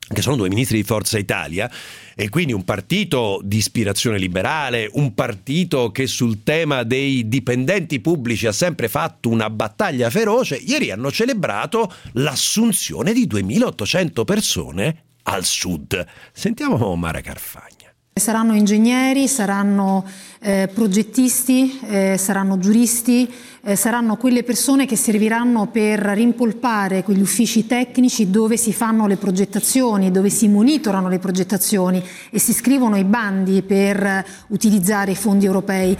che 0.07 0.21
sono 0.21 0.37
due 0.37 0.49
ministri 0.49 0.77
di 0.77 0.83
Forza 0.83 1.17
Italia, 1.17 1.69
e 2.15 2.29
quindi 2.29 2.53
un 2.53 2.63
partito 2.63 3.39
di 3.43 3.57
ispirazione 3.57 4.17
liberale, 4.17 4.89
un 4.93 5.13
partito 5.13 5.91
che 5.91 6.07
sul 6.07 6.43
tema 6.43 6.83
dei 6.83 7.27
dipendenti 7.27 7.99
pubblici 7.99 8.47
ha 8.47 8.51
sempre 8.51 8.87
fatto 8.87 9.29
una 9.29 9.49
battaglia 9.49 10.09
feroce, 10.09 10.55
ieri 10.55 10.91
hanno 10.91 11.11
celebrato 11.11 11.93
l'assunzione 12.13 13.13
di 13.13 13.27
2800 13.27 14.23
persone 14.25 15.03
al 15.23 15.43
sud. 15.43 16.05
Sentiamo 16.31 16.95
Mara 16.95 17.21
Carfagna. 17.21 17.76
Saranno 18.19 18.55
ingegneri, 18.55 19.27
saranno 19.27 20.03
eh, 20.39 20.69
progettisti, 20.73 21.79
eh, 21.87 22.15
saranno 22.17 22.57
giuristi, 22.57 23.31
eh, 23.63 23.75
saranno 23.75 24.17
quelle 24.17 24.43
persone 24.43 24.85
che 24.85 24.95
serviranno 24.95 25.67
per 25.67 25.99
rimpolpare 25.99 27.03
quegli 27.03 27.21
uffici 27.21 27.65
tecnici 27.67 28.29
dove 28.29 28.57
si 28.57 28.73
fanno 28.73 29.07
le 29.07 29.17
progettazioni, 29.17 30.11
dove 30.11 30.29
si 30.29 30.47
monitorano 30.47 31.09
le 31.09 31.19
progettazioni 31.19 32.03
e 32.29 32.39
si 32.39 32.53
scrivono 32.53 32.97
i 32.97 33.03
bandi 33.03 33.61
per 33.61 34.25
utilizzare 34.47 35.11
i 35.11 35.15
fondi 35.15 35.45
europei. 35.45 35.97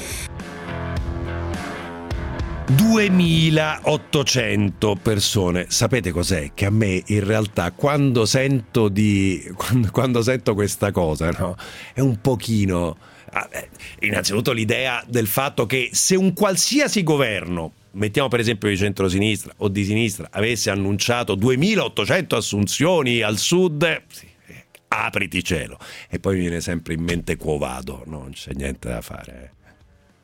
2800 2.69 4.97
persone. 5.01 5.67
Sapete 5.69 6.11
cos'è? 6.11 6.51
Che 6.53 6.65
a 6.65 6.69
me 6.69 7.01
in 7.05 7.25
realtà 7.25 7.71
quando 7.71 8.25
sento 8.25 8.89
di 8.89 9.49
quando, 9.55 9.89
quando 9.91 10.21
sento 10.21 10.53
questa 10.53 10.91
cosa, 10.91 11.31
no? 11.31 11.55
È 11.93 12.01
un 12.01 12.19
pochino 12.19 12.97
ah, 13.31 13.47
eh, 13.51 13.69
innanzitutto 14.01 14.51
l'idea 14.51 15.01
del 15.07 15.27
fatto 15.27 15.65
che 15.65 15.91
se 15.93 16.17
un 16.17 16.33
qualsiasi 16.33 17.03
governo 17.03 17.71
mettiamo 17.91 18.27
per 18.27 18.41
esempio 18.41 18.67
di 18.67 18.75
centrosinistra 18.75 19.53
o 19.57 19.69
di 19.69 19.85
sinistra 19.85 20.27
avesse 20.29 20.69
annunciato 20.69 21.35
2800 21.35 22.35
assunzioni 22.35 23.21
al 23.21 23.37
sud 23.37 24.03
sì, 24.07 24.27
eh, 24.47 24.65
apriti 24.89 25.41
cielo 25.43 25.79
e 26.09 26.19
poi 26.19 26.35
mi 26.35 26.41
viene 26.41 26.59
sempre 26.61 26.93
in 26.93 27.01
mente 27.01 27.37
Quo 27.37 27.57
Vado 27.57 28.03
non 28.05 28.29
c'è 28.31 28.51
niente 28.53 28.89
da 28.89 29.01
fare 29.01 29.43
eh. 29.43 29.49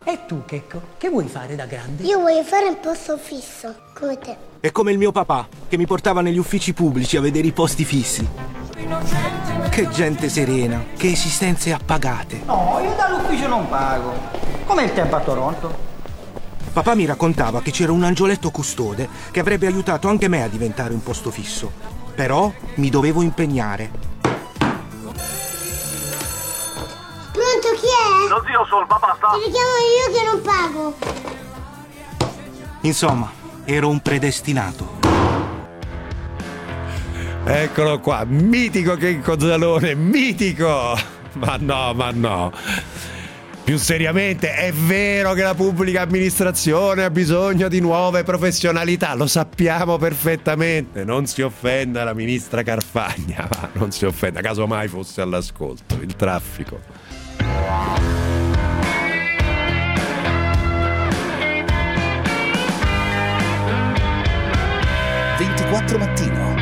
E 0.05 0.25
tu, 0.27 0.43
Checco, 0.45 0.81
che 0.97 1.07
vuoi 1.07 1.27
fare 1.27 1.55
da 1.55 1.65
grande? 1.65 2.03
Io 2.03 2.19
voglio 2.19 2.43
fare 2.43 2.67
un 2.67 2.77
posto 2.81 3.17
fisso, 3.17 3.73
come 3.93 4.17
te. 4.17 4.35
È 4.59 4.69
come 4.69 4.91
il 4.91 4.97
mio 4.97 5.13
papà, 5.13 5.47
che 5.69 5.77
mi 5.77 5.85
portava 5.85 6.19
negli 6.19 6.37
uffici 6.37 6.73
pubblici 6.73 7.15
a 7.15 7.21
vedere 7.21 7.47
i 7.47 7.53
posti 7.53 7.85
fissi. 7.85 8.27
Che 9.69 9.89
gente 9.89 10.27
serena, 10.27 10.83
che 10.97 11.11
esistenze 11.11 11.71
appagate. 11.71 12.41
No, 12.45 12.81
io 12.83 12.93
dall'ufficio 12.95 13.47
non 13.47 13.69
pago. 13.69 14.11
Com'è 14.65 14.83
il 14.83 14.93
tempo 14.93 15.15
a 15.15 15.21
Toronto? 15.21 15.91
Papà 16.73 16.95
mi 16.95 17.05
raccontava 17.05 17.61
che 17.61 17.71
c'era 17.71 17.93
un 17.93 18.03
angioletto 18.03 18.51
custode 18.51 19.07
che 19.31 19.39
avrebbe 19.39 19.67
aiutato 19.67 20.09
anche 20.09 20.27
me 20.27 20.43
a 20.43 20.49
diventare 20.49 20.93
un 20.93 21.01
posto 21.01 21.31
fisso. 21.31 21.71
Però 22.13 22.51
mi 22.75 22.89
dovevo 22.89 23.21
impegnare. 23.21 24.12
Zio 28.63 28.65
Sol, 28.65 28.87
papà 28.87 29.15
sta. 29.17 29.29
Ti 29.33 29.43
richiamo 29.45 29.75
io 29.93 30.11
che 30.13 30.23
non 30.25 30.41
pago. 30.41 30.95
Insomma, 32.81 33.31
ero 33.65 33.89
un 33.89 33.99
predestinato. 34.01 35.01
Eccolo 37.45 37.99
qua, 37.99 38.23
mitico 38.25 38.95
Checco 38.95 39.37
Zalone, 39.37 39.95
mitico! 39.95 40.97
Ma 41.33 41.57
no, 41.59 41.93
ma 41.93 42.11
no. 42.11 42.51
Più 43.63 43.77
seriamente, 43.77 44.53
è 44.53 44.71
vero 44.73 45.33
che 45.33 45.41
la 45.41 45.53
pubblica 45.53 46.01
amministrazione 46.01 47.05
ha 47.05 47.09
bisogno 47.09 47.69
di 47.69 47.79
nuove 47.79 48.23
professionalità, 48.23 49.15
lo 49.15 49.25
sappiamo 49.25 49.97
perfettamente. 49.97 51.05
Non 51.05 51.25
si 51.27 51.41
offenda 51.41 52.03
la 52.03 52.13
ministra 52.13 52.61
Carfagna, 52.61 53.47
ma 53.49 53.69
non 53.73 53.91
si 53.91 54.05
offenda, 54.05 54.41
caso 54.41 54.67
mai 54.67 54.89
fosse 54.89 55.21
all'ascolto, 55.21 55.95
il 56.01 56.15
traffico. 56.15 56.81
24 65.73 65.97
mattino. 65.97 66.61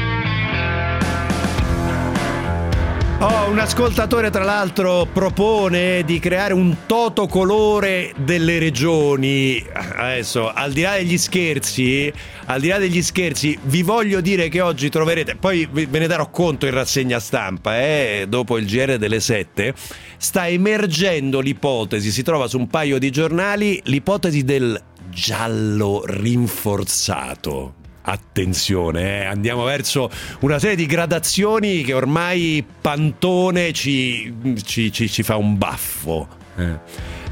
Oh, 3.20 3.50
un 3.50 3.60
ascoltatore 3.60 4.30
tra 4.30 4.46
l'altro 4.46 5.06
propone 5.12 6.04
di 6.06 6.18
creare 6.18 6.54
un 6.54 6.86
toto 6.86 7.28
colore 7.28 8.14
delle 8.16 8.58
regioni. 8.58 9.64
Adesso, 9.74 10.50
al 10.50 10.72
di 10.72 10.82
là 10.84 10.96
degli 10.96 11.18
scherzi, 11.18 12.12
al 12.46 12.62
di 12.62 12.70
là 12.70 12.78
degli 12.78 13.02
scherzi, 13.02 13.60
vi 13.64 13.82
voglio 13.82 14.22
dire 14.22 14.48
che 14.48 14.62
oggi 14.62 14.88
troverete, 14.88 15.36
poi 15.36 15.68
ve 15.70 16.00
ne 16.00 16.08
darò 16.08 16.30
conto 16.30 16.66
in 16.66 16.72
rassegna 16.72 17.20
stampa, 17.20 17.82
eh, 17.82 18.28
dopo 18.30 18.58
il 18.58 18.66
GR 18.66 18.98
delle 18.98 19.20
7, 19.20 19.74
sta 20.16 20.48
emergendo 20.48 21.42
l'ipotesi, 21.42 22.12
si 22.12 22.24
trova 22.24 22.48
su 22.48 22.58
un 22.58 22.68
paio 22.68 22.98
di 22.98 23.12
giornali, 23.12 23.82
l'ipotesi 23.84 24.46
del 24.46 24.82
giallo 25.10 26.02
rinforzato. 26.06 27.81
Attenzione, 28.04 29.22
eh, 29.22 29.26
andiamo 29.26 29.64
verso 29.64 30.10
una 30.40 30.58
serie 30.58 30.76
di 30.76 30.88
gradazioni 30.88 31.84
che 31.84 31.94
ormai 31.94 32.66
Pantone 32.82 33.74
ci, 33.74 34.34
ci, 34.64 34.92
ci, 34.92 35.08
ci 35.10 35.24
fa 35.24 35.36
un 35.36 35.58
baffo. 35.58 36.28
Eh. 36.58 36.80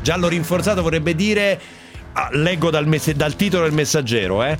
Giallo 0.01 0.27
rinforzato 0.27 0.83
vorrebbe 0.83 1.15
dire, 1.15 1.59
ah, 2.13 2.29
leggo 2.33 2.69
dal, 2.69 2.87
mess- 2.87 3.11
dal, 3.11 3.35
titolo 3.35 3.63
del 3.63 3.73
messaggero, 3.73 4.43
eh, 4.43 4.57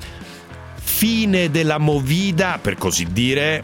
fine 0.74 1.50
della 1.50 1.78
movida, 1.78 2.58
per 2.60 2.76
così 2.76 3.06
dire, 3.12 3.62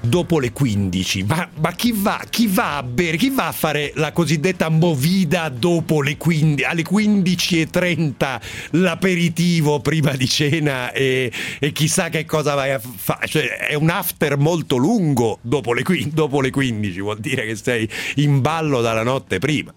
dopo 0.00 0.38
le 0.38 0.52
15. 0.52 1.24
Ma, 1.24 1.48
ma 1.60 1.72
chi, 1.72 1.92
va, 1.94 2.22
chi, 2.28 2.46
va, 2.46 2.76
a 2.76 2.82
bere? 2.82 3.16
Chi 3.16 3.30
va 3.30 3.48
a 3.48 3.52
fare 3.52 3.92
la 3.96 4.12
cosiddetta 4.12 4.68
movida 4.68 5.48
dopo 5.48 6.02
le 6.02 6.16
15? 6.16 6.64
Alle 6.64 6.82
15.30 6.82 8.40
l'aperitivo 8.72 9.80
prima 9.80 10.12
di 10.12 10.28
cena 10.28 10.92
e, 10.92 11.32
e 11.58 11.72
chissà 11.72 12.08
che 12.08 12.24
cosa 12.24 12.54
vai 12.54 12.72
a 12.72 12.80
fare. 12.80 13.26
Cioè, 13.26 13.56
è 13.68 13.74
un 13.74 13.90
after 13.90 14.36
molto 14.36 14.76
lungo 14.76 15.38
dopo 15.42 15.72
le, 15.72 15.82
dopo 16.12 16.40
le 16.40 16.50
15, 16.50 17.00
vuol 17.00 17.18
dire 17.18 17.46
che 17.46 17.56
sei 17.56 17.88
in 18.16 18.40
ballo 18.40 18.80
dalla 18.80 19.02
notte 19.02 19.38
prima. 19.38 19.74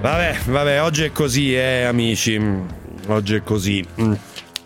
Vabbè, 0.00 0.38
vabbè, 0.46 0.82
oggi 0.82 1.02
è 1.02 1.10
così, 1.10 1.54
eh, 1.54 1.82
amici. 1.82 2.40
Oggi 3.08 3.34
è 3.34 3.42
così. 3.42 3.84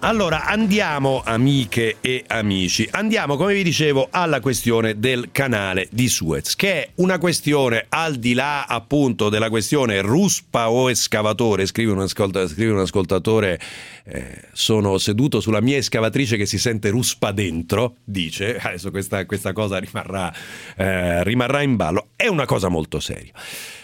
Allora 0.04 0.46
andiamo, 0.46 1.22
amiche 1.24 1.98
e 2.00 2.24
amici, 2.26 2.88
andiamo 2.90 3.36
come 3.36 3.54
vi 3.54 3.62
dicevo 3.62 4.08
alla 4.10 4.40
questione 4.40 4.98
del 4.98 5.28
canale 5.30 5.86
di 5.92 6.08
Suez, 6.08 6.56
che 6.56 6.72
è 6.72 6.88
una 6.96 7.18
questione 7.18 7.86
al 7.88 8.16
di 8.16 8.34
là 8.34 8.64
appunto 8.64 9.28
della 9.28 9.48
questione 9.48 10.00
ruspa 10.00 10.70
o 10.70 10.90
escavatore, 10.90 11.66
scrive 11.66 11.92
un, 11.92 12.00
ascolta, 12.00 12.48
scrive 12.48 12.72
un 12.72 12.80
ascoltatore, 12.80 13.60
eh, 14.02 14.40
sono 14.52 14.98
seduto 14.98 15.38
sulla 15.38 15.60
mia 15.60 15.76
escavatrice 15.76 16.36
che 16.36 16.46
si 16.46 16.58
sente 16.58 16.90
ruspa 16.90 17.30
dentro, 17.30 17.98
dice, 18.02 18.58
adesso 18.60 18.90
questa, 18.90 19.24
questa 19.24 19.52
cosa 19.52 19.78
rimarrà, 19.78 20.34
eh, 20.78 21.22
rimarrà 21.22 21.62
in 21.62 21.76
ballo, 21.76 22.08
è 22.16 22.26
una 22.26 22.44
cosa 22.44 22.66
molto 22.66 22.98
seria 22.98 23.32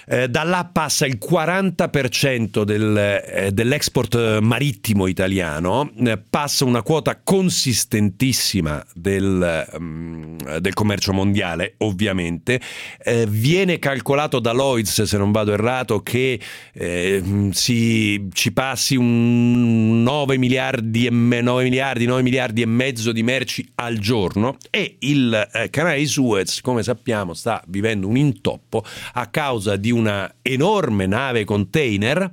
eh, 0.09 0.29
da 0.29 0.43
là 0.43 0.69
passa 0.71 1.07
il 1.07 1.19
40% 1.19 2.63
del, 2.63 2.97
eh, 2.97 3.51
dell'export 3.53 4.39
marittimo 4.39 5.07
italiano, 5.07 5.91
eh, 6.05 6.19
passa 6.19 6.65
una 6.65 6.83
quota 6.83 7.21
consistentissima 7.23 8.85
del, 8.95 9.69
um, 9.79 10.37
del 10.59 10.73
commercio 10.73 11.13
mondiale, 11.13 11.75
ovviamente. 11.79 12.61
Eh, 13.03 13.27
viene 13.29 13.79
calcolato 13.79 14.41
da 14.41 14.53
Lloyds, 14.53 15.03
se 15.03 15.19
non 15.19 15.31
vado 15.31 15.53
errato, 15.53 16.01
che 16.01 16.41
eh, 16.73 17.51
si, 17.53 18.29
ci 18.33 18.53
passi 18.53 18.97
un 18.97 20.03
9 20.03 20.39
miliardi, 20.39 21.07
e 21.07 21.11
me, 21.11 21.43
9 21.43 21.65
miliardi, 21.65 22.07
9 22.07 22.23
miliardi 22.23 22.63
e 22.63 22.67
mezzo 22.67 23.13
di 23.13 23.23
merci 23.23 23.67
al 23.77 23.99
giorno 23.99 24.57
e 24.71 24.97
il 25.01 25.49
eh, 25.53 25.69
canale 25.71 26.07
Suez, 26.07 26.61
come 26.63 26.83
sappiamo, 26.83 27.35
sta 27.35 27.63
vivendo 27.67 28.09
un 28.09 28.17
intoppo 28.17 28.83
a 29.13 29.27
causa 29.27 29.77
di 29.77 29.91
un 29.91 29.98
una 29.99 30.35
enorme 30.45 31.07
nave 31.07 31.45
container 31.45 32.31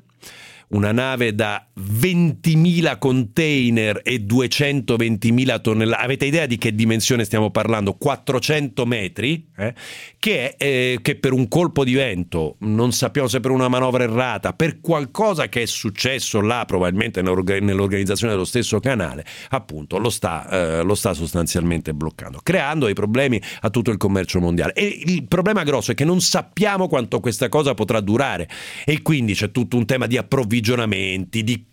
una 0.69 0.91
nave 0.91 1.35
da 1.35 1.67
20.000 1.77 2.97
container 2.97 4.01
e 4.03 4.25
220.000 4.25 5.61
tonnellate. 5.61 6.03
Avete 6.03 6.25
idea 6.25 6.45
di 6.45 6.57
che 6.57 6.73
dimensione 6.73 7.23
stiamo 7.25 7.51
parlando? 7.51 7.93
400 7.93 8.85
metri, 8.85 9.47
eh? 9.55 9.73
che, 10.17 10.55
eh, 10.57 10.99
che 11.01 11.15
per 11.17 11.33
un 11.33 11.47
colpo 11.47 11.83
di 11.83 11.93
vento, 11.93 12.55
non 12.59 12.91
sappiamo 12.91 13.27
se 13.27 13.39
per 13.39 13.51
una 13.51 13.67
manovra 13.67 14.03
errata, 14.03 14.53
per 14.53 14.79
qualcosa 14.81 15.49
che 15.49 15.63
è 15.63 15.65
successo 15.65 16.41
là, 16.41 16.65
probabilmente 16.65 17.21
nell'organizzazione 17.21 18.33
dello 18.33 18.45
stesso 18.45 18.79
canale, 18.79 19.25
appunto 19.49 19.97
lo 19.97 20.09
sta, 20.09 20.49
eh, 20.49 20.83
lo 20.83 20.95
sta 20.95 21.13
sostanzialmente 21.13 21.93
bloccando, 21.93 22.39
creando 22.41 22.85
dei 22.85 22.95
problemi 22.95 23.41
a 23.61 23.69
tutto 23.69 23.91
il 23.91 23.97
commercio 23.97 24.39
mondiale. 24.39 24.73
E 24.73 25.03
il 25.05 25.27
problema 25.27 25.63
grosso 25.63 25.91
è 25.91 25.95
che 25.95 26.05
non 26.05 26.21
sappiamo 26.21 26.87
quanto 26.87 27.19
questa 27.19 27.49
cosa 27.49 27.73
potrà 27.73 27.99
durare 27.99 28.49
e 28.85 29.01
quindi 29.01 29.33
c'è 29.33 29.51
tutto 29.51 29.77
un 29.77 29.85
tema 29.85 30.07
di 30.07 30.17
approvvigionamento 30.17 30.54
approvvigionamenti, 30.55 31.43
di 31.43 31.65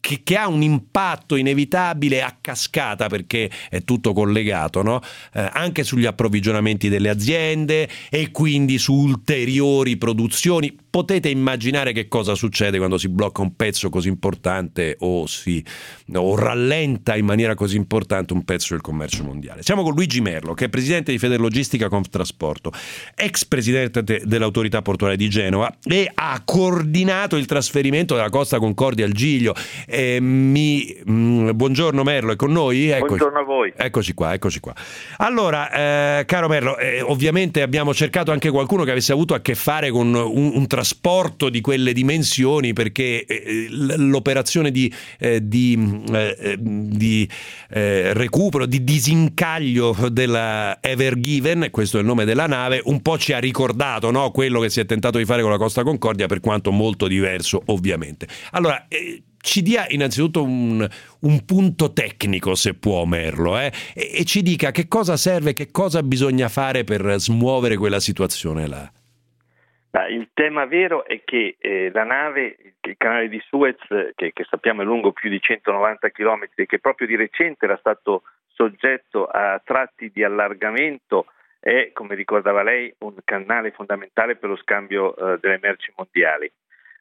che, 0.00 0.20
che, 0.24 0.36
ha 0.36 0.48
un 0.48 0.62
impatto 0.62 1.36
inevitabile 1.36 2.22
a 2.22 2.36
cascata 2.40 3.08
perché 3.08 3.50
è 3.68 3.82
tutto 3.84 4.12
collegato, 4.12 4.82
no? 4.82 5.00
eh, 5.34 5.48
anche 5.52 5.84
sugli 5.84 6.06
approvvigionamenti 6.06 6.88
delle 6.88 7.08
aziende 7.08 7.88
e 8.10 8.30
quindi 8.30 8.78
su 8.78 8.94
ulteriori 8.94 9.96
produzioni. 9.96 10.76
Potete 10.92 11.30
immaginare 11.30 11.92
che 11.92 12.06
cosa 12.06 12.34
succede 12.34 12.76
quando 12.76 12.98
si 12.98 13.08
blocca 13.08 13.40
un 13.40 13.56
pezzo 13.56 13.88
così 13.88 14.08
importante 14.08 14.96
o 15.00 15.26
si 15.26 15.64
o 16.12 16.36
rallenta 16.36 17.16
in 17.16 17.24
maniera 17.24 17.54
così 17.54 17.76
importante 17.76 18.34
un 18.34 18.44
pezzo 18.44 18.74
del 18.74 18.82
commercio 18.82 19.24
mondiale. 19.24 19.62
Siamo 19.62 19.82
con 19.82 19.94
Luigi 19.94 20.20
Merlo, 20.20 20.52
che 20.52 20.66
è 20.66 20.68
presidente 20.68 21.10
di 21.10 21.18
Federlogistica 21.18 21.88
Conftrasporto, 21.88 22.72
ex 23.14 23.46
presidente 23.46 24.02
dell'autorità 24.02 24.82
portuale 24.82 25.16
di 25.16 25.30
Genova 25.30 25.74
e 25.82 26.10
ha 26.12 26.42
coordinato 26.44 27.36
il 27.36 27.46
trasferimento 27.46 28.14
della 28.14 28.28
Costa 28.28 28.58
Concordia 28.58 29.06
al 29.06 29.12
Giglio 29.12 29.51
radio. 29.52 29.54
Eh, 29.86 30.20
mi, 30.20 30.96
mh, 31.04 31.12
mm, 31.12 31.50
buongiorno 31.54 32.02
Merlo, 32.02 32.32
è 32.32 32.36
con 32.36 32.52
noi? 32.52 32.88
Eccoci. 32.88 33.06
Buongiorno 33.06 33.38
a 33.38 33.42
voi. 33.42 33.72
Eccoci 33.76 34.14
qua, 34.14 34.32
eccoci 34.32 34.60
qua. 34.60 34.74
Allora, 35.18 36.18
eh, 36.18 36.24
caro 36.24 36.48
Merlo, 36.48 36.76
eh, 36.78 37.00
ovviamente 37.02 37.62
abbiamo 37.62 37.94
cercato 37.94 38.32
anche 38.32 38.50
qualcuno 38.50 38.84
che 38.84 38.90
avesse 38.90 39.12
avuto 39.12 39.34
a 39.34 39.40
che 39.40 39.54
fare 39.54 39.90
con 39.90 40.14
un, 40.14 40.52
un 40.54 40.66
trasporto 40.66 41.48
di 41.48 41.60
quelle 41.60 41.92
dimensioni 41.92 42.72
perché 42.72 43.24
eh, 43.24 43.66
l'operazione 43.68 44.70
di, 44.70 44.92
eh, 45.18 45.46
di, 45.46 46.02
eh, 46.10 46.56
di 46.58 47.28
recupero, 47.68 48.66
di 48.66 48.84
disincaglio 48.84 49.96
della 50.10 50.78
Ever 50.80 51.18
Given, 51.18 51.68
questo 51.70 51.96
è 51.96 52.00
il 52.00 52.06
nome 52.06 52.24
della 52.24 52.46
nave, 52.46 52.80
un 52.84 53.00
po' 53.00 53.18
ci 53.18 53.32
ha 53.32 53.38
ricordato 53.38 54.10
no? 54.10 54.30
quello 54.30 54.60
che 54.60 54.70
si 54.70 54.80
è 54.80 54.86
tentato 54.86 55.18
di 55.18 55.24
fare 55.24 55.42
con 55.42 55.50
la 55.50 55.58
Costa 55.58 55.82
Concordia, 55.82 56.26
per 56.26 56.40
quanto 56.40 56.70
molto 56.70 57.06
diverso 57.06 57.62
ovviamente. 57.66 58.26
Allora, 58.52 58.86
eh, 58.88 59.22
ci 59.42 59.60
dia 59.60 59.86
innanzitutto 59.88 60.42
un, 60.42 60.88
un, 61.20 61.44
punto 61.44 61.92
tecnico, 61.92 62.54
se 62.54 62.74
può, 62.74 63.04
Merlo, 63.04 63.58
eh? 63.58 63.72
e, 63.92 64.20
e, 64.20 64.24
ci 64.24 64.40
dica 64.40 64.70
che 64.70 64.86
cosa 64.86 65.16
serve, 65.16 65.52
che 65.52 65.70
cosa 65.72 66.02
bisogna 66.02 66.48
fare 66.48 66.84
per 66.84 67.02
smuovere 67.18 67.76
quella 67.76 68.00
situazione 68.00 68.68
là. 68.68 68.90
Il 70.08 70.30
tema 70.32 70.64
vero 70.64 71.04
è 71.04 71.22
che 71.24 71.56
eh, 71.58 71.90
la 71.92 72.04
nave, 72.04 72.56
il 72.80 72.94
canale 72.96 73.28
di 73.28 73.42
Suez, 73.46 73.76
che, 74.14 74.32
che, 74.32 74.44
sappiamo 74.48 74.80
è 74.80 74.84
lungo 74.84 75.12
più 75.12 75.28
di 75.28 75.38
190 75.38 76.08
km 76.10 76.48
che 76.54 76.78
proprio 76.78 77.06
di 77.06 77.16
recente 77.16 77.66
era 77.66 77.76
stato 77.76 78.22
soggetto 78.54 79.26
a 79.26 79.60
tratti 79.62 80.10
di 80.10 80.22
allargamento, 80.22 81.26
è, 81.58 81.90
come 81.92 82.14
ricordava 82.14 82.62
lei, 82.62 82.94
un 82.98 83.16
canale 83.24 83.72
fondamentale 83.72 84.36
per 84.36 84.50
lo 84.50 84.56
scambio 84.56 85.14
eh, 85.14 85.38
delle 85.40 85.58
merci 85.60 85.92
mondiali. 85.96 86.50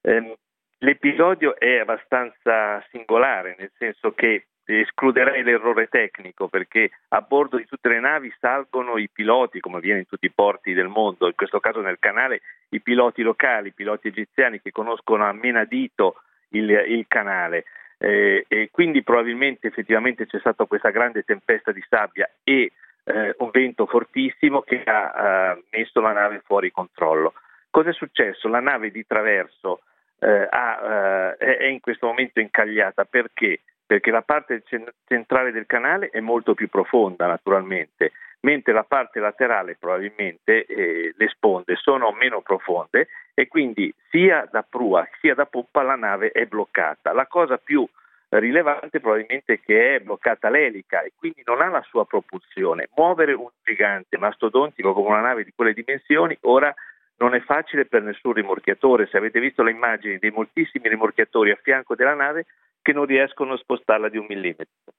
Eh, 0.02 0.38
l'episodio 0.82 1.58
è 1.58 1.80
abbastanza 1.80 2.84
singolare, 2.90 3.56
nel 3.58 3.72
senso 3.78 4.14
che 4.14 4.46
escluderei 4.64 5.44
l'errore 5.44 5.88
tecnico 5.88 6.48
perché 6.48 6.92
a 7.10 7.22
bordo 7.22 7.58
di 7.58 7.66
tutte 7.66 7.90
le 7.90 8.00
navi 8.00 8.34
salgono 8.40 8.98
i 8.98 9.10
piloti, 9.10 9.60
come 9.60 9.78
avviene 9.78 10.00
in 10.00 10.08
tutti 10.08 10.28
i 10.28 10.32
porti 10.32 10.74
del 10.74 10.88
mondo, 10.88 11.28
in 11.28 11.36
questo 11.36 11.60
caso 11.60 11.82
nel 11.82 12.00
canale 12.00 12.42
i 12.70 12.82
piloti 12.82 13.22
locali, 13.22 13.70
i 13.70 13.74
piloti 13.74 14.08
egiziani 14.08 14.62
che 14.62 14.72
conoscono 14.72 15.26
a 15.26 15.34
menadito 15.34 16.22
il, 16.50 16.70
il 16.70 17.06
canale. 17.08 17.66
Eh, 17.98 18.46
e 18.48 18.70
quindi 18.72 19.04
probabilmente 19.04 19.68
effettivamente 19.68 20.26
c'è 20.26 20.40
stata 20.40 20.66
questa 20.66 20.90
grande 20.90 21.24
tempesta 21.24 21.72
di 21.72 21.84
sabbia 21.88 22.28
e 22.44 22.72
eh, 23.04 23.36
un 23.38 23.50
vento 23.52 23.86
fortissimo 23.86 24.62
che 24.62 24.82
ha 24.84 25.56
eh, 25.56 25.64
messo 25.78 26.00
la 26.00 26.14
nave 26.14 26.42
fuori 26.44 26.72
controllo. 26.72 27.34
Cosa 27.70 27.90
è 27.90 27.94
successo? 27.94 28.48
La 28.48 28.60
nave 28.60 28.90
di 28.90 29.06
traverso 29.06 29.82
eh, 30.22 30.48
ha, 30.50 31.36
eh, 31.40 31.58
è 31.58 31.66
in 31.66 31.80
questo 31.80 32.06
momento 32.08 32.40
incagliata 32.40 33.06
perché? 33.06 33.62
Perché 33.86 34.12
la 34.12 34.22
parte 34.22 34.64
centrale 35.06 35.52
del 35.52 35.66
canale 35.66 36.10
è 36.10 36.20
molto 36.20 36.54
più 36.54 36.70
profonda 36.70 37.26
naturalmente, 37.26 38.12
mentre 38.42 38.72
la 38.72 38.84
parte 38.84 39.20
laterale 39.20 39.76
probabilmente 39.78 40.66
eh, 40.66 41.14
le 41.16 41.28
sponde 41.28 41.76
sono 41.76 42.12
meno 42.12 42.42
profonde 42.42 43.08
e 43.34 43.48
quindi 43.48 43.94
sia 44.10 44.48
da 44.50 44.64
prua 44.64 45.08
sia 45.20 45.34
da 45.34 45.46
poppa 45.46 45.82
la 45.82 45.96
nave 45.96 46.32
è 46.32 46.46
bloccata. 46.46 47.12
La 47.14 47.26
cosa 47.26 47.58
più 47.58 47.86
rilevante 48.30 49.02
probabilmente 49.02 49.60
che 49.60 49.96
è 49.96 50.00
bloccata 50.00 50.50
l'elica 50.50 51.02
e 51.02 51.12
quindi 51.18 51.42
non 51.46 51.62
ha 51.62 51.68
la 51.68 51.84
sua 51.90 52.06
propulsione. 52.06 52.88
Muovere 52.96 53.34
un 53.34 53.50
gigante 53.64 54.18
mastodontico 54.18 54.94
come 54.94 55.10
una 55.10 55.20
nave 55.20 55.44
di 55.44 55.52
quelle 55.54 55.74
dimensioni 55.74 56.38
ora 56.42 56.74
non 57.22 57.36
è 57.36 57.40
facile 57.42 57.86
per 57.86 58.02
nessun 58.02 58.34
rimorchiatore. 58.34 59.08
Se 59.08 59.18
avete 59.18 59.40
visto 59.40 59.62
le 59.62 59.72
immagini 59.72 60.18
dei 60.18 60.32
moltissimi 60.32 60.90
rimorchiatori 60.90 61.52
a 61.52 61.60
fianco 61.62 61.94
della 61.94 62.16
nave 62.16 62.48
che 62.82 62.94
non 62.94 63.06
riescono 63.06 63.54
a 63.54 63.58
spostarla 63.58 64.10
di 64.10 64.18
un 64.18 64.26
millimetro. 64.28 64.94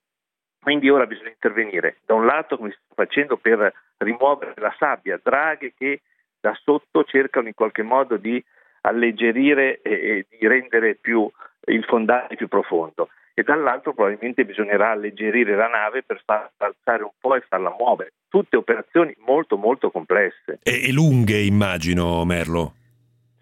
Quindi 0.61 0.88
ora 0.88 1.06
bisogna 1.06 1.30
intervenire 1.30 1.96
da 2.06 2.14
un 2.14 2.24
lato 2.24 2.56
come 2.56 2.70
si 2.70 2.78
sta 2.85 2.94
facendo 2.94 3.37
per 3.37 3.74
rimuovere 3.98 4.54
la 4.56 4.72
sabbia, 4.78 5.20
draghe 5.20 5.74
che 5.76 6.02
da 6.40 6.56
sotto 6.62 7.02
cercano 7.02 7.48
in 7.48 7.54
qualche 7.54 7.82
modo 7.82 8.16
di 8.16 8.42
alleggerire 8.82 9.80
e, 9.82 10.26
di 10.28 10.46
rendere 10.46 10.94
più 10.94 11.28
il 11.66 11.85
fondale 11.85 12.37
più 12.37 12.46
profondo 12.46 13.08
e 13.35 13.42
dall'altro 13.42 13.95
probabilmente 13.95 14.45
bisognerà 14.45 14.90
alleggerire 14.90 15.55
la 15.55 15.68
nave 15.68 16.03
per 16.03 16.23
farla 16.25 16.51
alzare 16.59 17.03
un 17.03 17.12
po' 17.18 17.35
e 17.35 17.45
farla 17.49 17.75
muovere. 17.77 18.12
Tutte 18.29 18.57
operazioni 18.57 19.14
molto 19.25 19.57
molto 19.57 19.90
complesse. 19.90 20.59
E, 20.62 20.88
e 20.88 20.92
lunghe 20.92 21.40
immagino, 21.40 22.25
Merlo. 22.25 22.75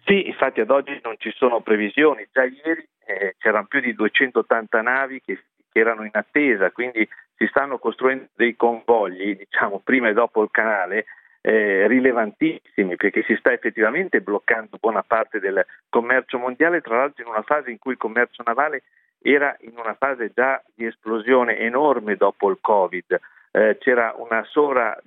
Sì, 0.05 0.27
infatti 0.27 0.59
ad 0.59 0.71
oggi 0.71 0.99
non 1.03 1.15
ci 1.17 1.31
sono 1.35 1.61
previsioni. 1.61 2.27
Già 2.31 2.43
ieri 2.43 2.85
eh, 3.05 3.35
c'erano 3.37 3.67
più 3.67 3.79
di 3.79 3.93
280 3.93 4.81
navi 4.81 5.21
che, 5.21 5.39
che 5.71 5.79
erano 5.79 6.03
in 6.03 6.11
attesa, 6.13 6.71
quindi 6.71 7.07
si 7.35 7.47
stanno 7.47 7.77
costruendo 7.77 8.27
dei 8.35 8.55
convogli, 8.55 9.35
diciamo, 9.35 9.79
prima 9.83 10.09
e 10.09 10.13
dopo 10.13 10.43
il 10.43 10.49
canale, 10.51 11.05
eh, 11.41 11.87
rilevantissimi 11.87 12.95
perché 12.95 13.23
si 13.23 13.35
sta 13.37 13.51
effettivamente 13.51 14.21
bloccando 14.21 14.77
buona 14.79 15.01
parte 15.01 15.39
del 15.39 15.65
commercio 15.89 16.37
mondiale, 16.37 16.81
tra 16.81 16.97
l'altro 16.97 17.23
in 17.23 17.29
una 17.29 17.41
fase 17.41 17.71
in 17.71 17.79
cui 17.79 17.93
il 17.93 17.97
commercio 17.97 18.43
navale 18.45 18.83
era 19.21 19.55
in 19.61 19.73
una 19.77 19.93
fase 19.93 20.31
già 20.33 20.61
di 20.73 20.85
esplosione 20.85 21.57
enorme 21.57 22.15
dopo 22.15 22.49
il 22.49 22.57
Covid. 22.59 23.19
Eh, 23.53 23.77
c'era 23.79 24.15
una 24.17 24.45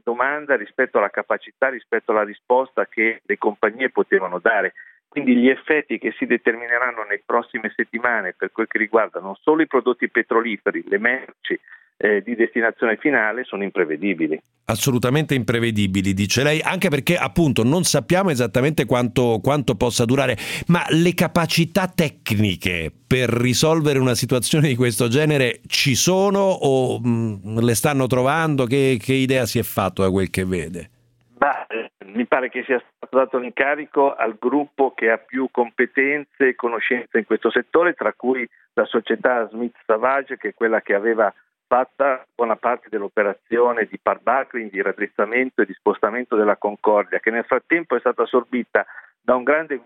domanda 0.02 0.54
rispetto 0.56 0.98
alla 0.98 1.10
capacità, 1.10 1.68
rispetto 1.68 2.12
alla 2.12 2.24
risposta 2.24 2.86
che 2.86 3.22
le 3.24 3.38
compagnie 3.38 3.90
potevano 3.90 4.38
dare. 4.38 4.74
Quindi 5.08 5.36
gli 5.36 5.48
effetti 5.48 5.98
che 5.98 6.12
si 6.18 6.26
determineranno 6.26 7.04
nelle 7.04 7.22
prossime 7.24 7.72
settimane 7.74 8.34
per 8.36 8.50
quel 8.50 8.66
che 8.66 8.78
riguarda 8.78 9.20
non 9.20 9.36
solo 9.36 9.62
i 9.62 9.66
prodotti 9.68 10.10
petroliferi, 10.10 10.84
le 10.88 10.98
merci, 10.98 11.58
eh, 11.96 12.22
di 12.22 12.34
destinazione 12.34 12.96
finale 12.96 13.44
sono 13.44 13.62
imprevedibili. 13.62 14.40
Assolutamente 14.66 15.34
imprevedibili, 15.34 16.14
dice 16.14 16.42
lei, 16.42 16.60
anche 16.60 16.88
perché 16.88 17.16
appunto 17.16 17.62
non 17.64 17.84
sappiamo 17.84 18.30
esattamente 18.30 18.86
quanto, 18.86 19.40
quanto 19.42 19.74
possa 19.74 20.04
durare, 20.04 20.36
ma 20.68 20.84
le 20.88 21.14
capacità 21.14 21.86
tecniche 21.86 22.90
per 23.06 23.28
risolvere 23.28 23.98
una 23.98 24.14
situazione 24.14 24.68
di 24.68 24.74
questo 24.74 25.08
genere 25.08 25.60
ci 25.66 25.94
sono 25.94 26.40
o 26.40 26.98
mh, 26.98 27.40
mm, 27.46 27.58
le 27.58 27.74
stanno 27.74 28.06
trovando? 28.06 28.64
Che, 28.64 28.98
che, 29.00 29.12
idea 29.12 29.44
si 29.44 29.58
è 29.58 29.62
fatto 29.62 30.02
da 30.02 30.10
quel 30.10 30.30
che 30.30 30.44
vede? 30.44 30.90
Beh, 31.36 31.90
mi 32.06 32.26
pare 32.26 32.48
che 32.48 32.64
sia 32.64 32.82
stato 32.96 33.16
dato 33.16 33.38
l'incarico 33.38 34.14
al 34.14 34.36
gruppo 34.38 34.92
che 34.94 35.10
ha 35.10 35.18
più 35.18 35.48
competenze 35.50 36.48
e 36.48 36.54
conoscenze 36.54 37.18
in 37.18 37.26
questo 37.26 37.50
settore, 37.50 37.92
tra 37.92 38.14
cui 38.14 38.48
la 38.72 38.86
società 38.86 39.46
Smith 39.50 39.76
Savage, 39.84 40.38
che 40.38 40.48
è 40.48 40.54
quella 40.54 40.80
che 40.80 40.94
aveva 40.94 41.32
fatta 41.74 42.24
buona 42.32 42.54
parte 42.54 42.86
dell'operazione 42.88 43.88
di 43.90 43.98
parbuckling, 44.00 44.70
di 44.70 44.80
raddrizzamento 44.80 45.60
e 45.60 45.66
di 45.66 45.72
spostamento 45.72 46.36
della 46.36 46.56
Concordia, 46.56 47.18
che 47.18 47.32
nel 47.32 47.44
frattempo 47.44 47.96
è 47.96 47.98
stata 47.98 48.22
assorbita 48.22 48.86
da 49.20 49.34
un 49.34 49.42
grande 49.42 49.82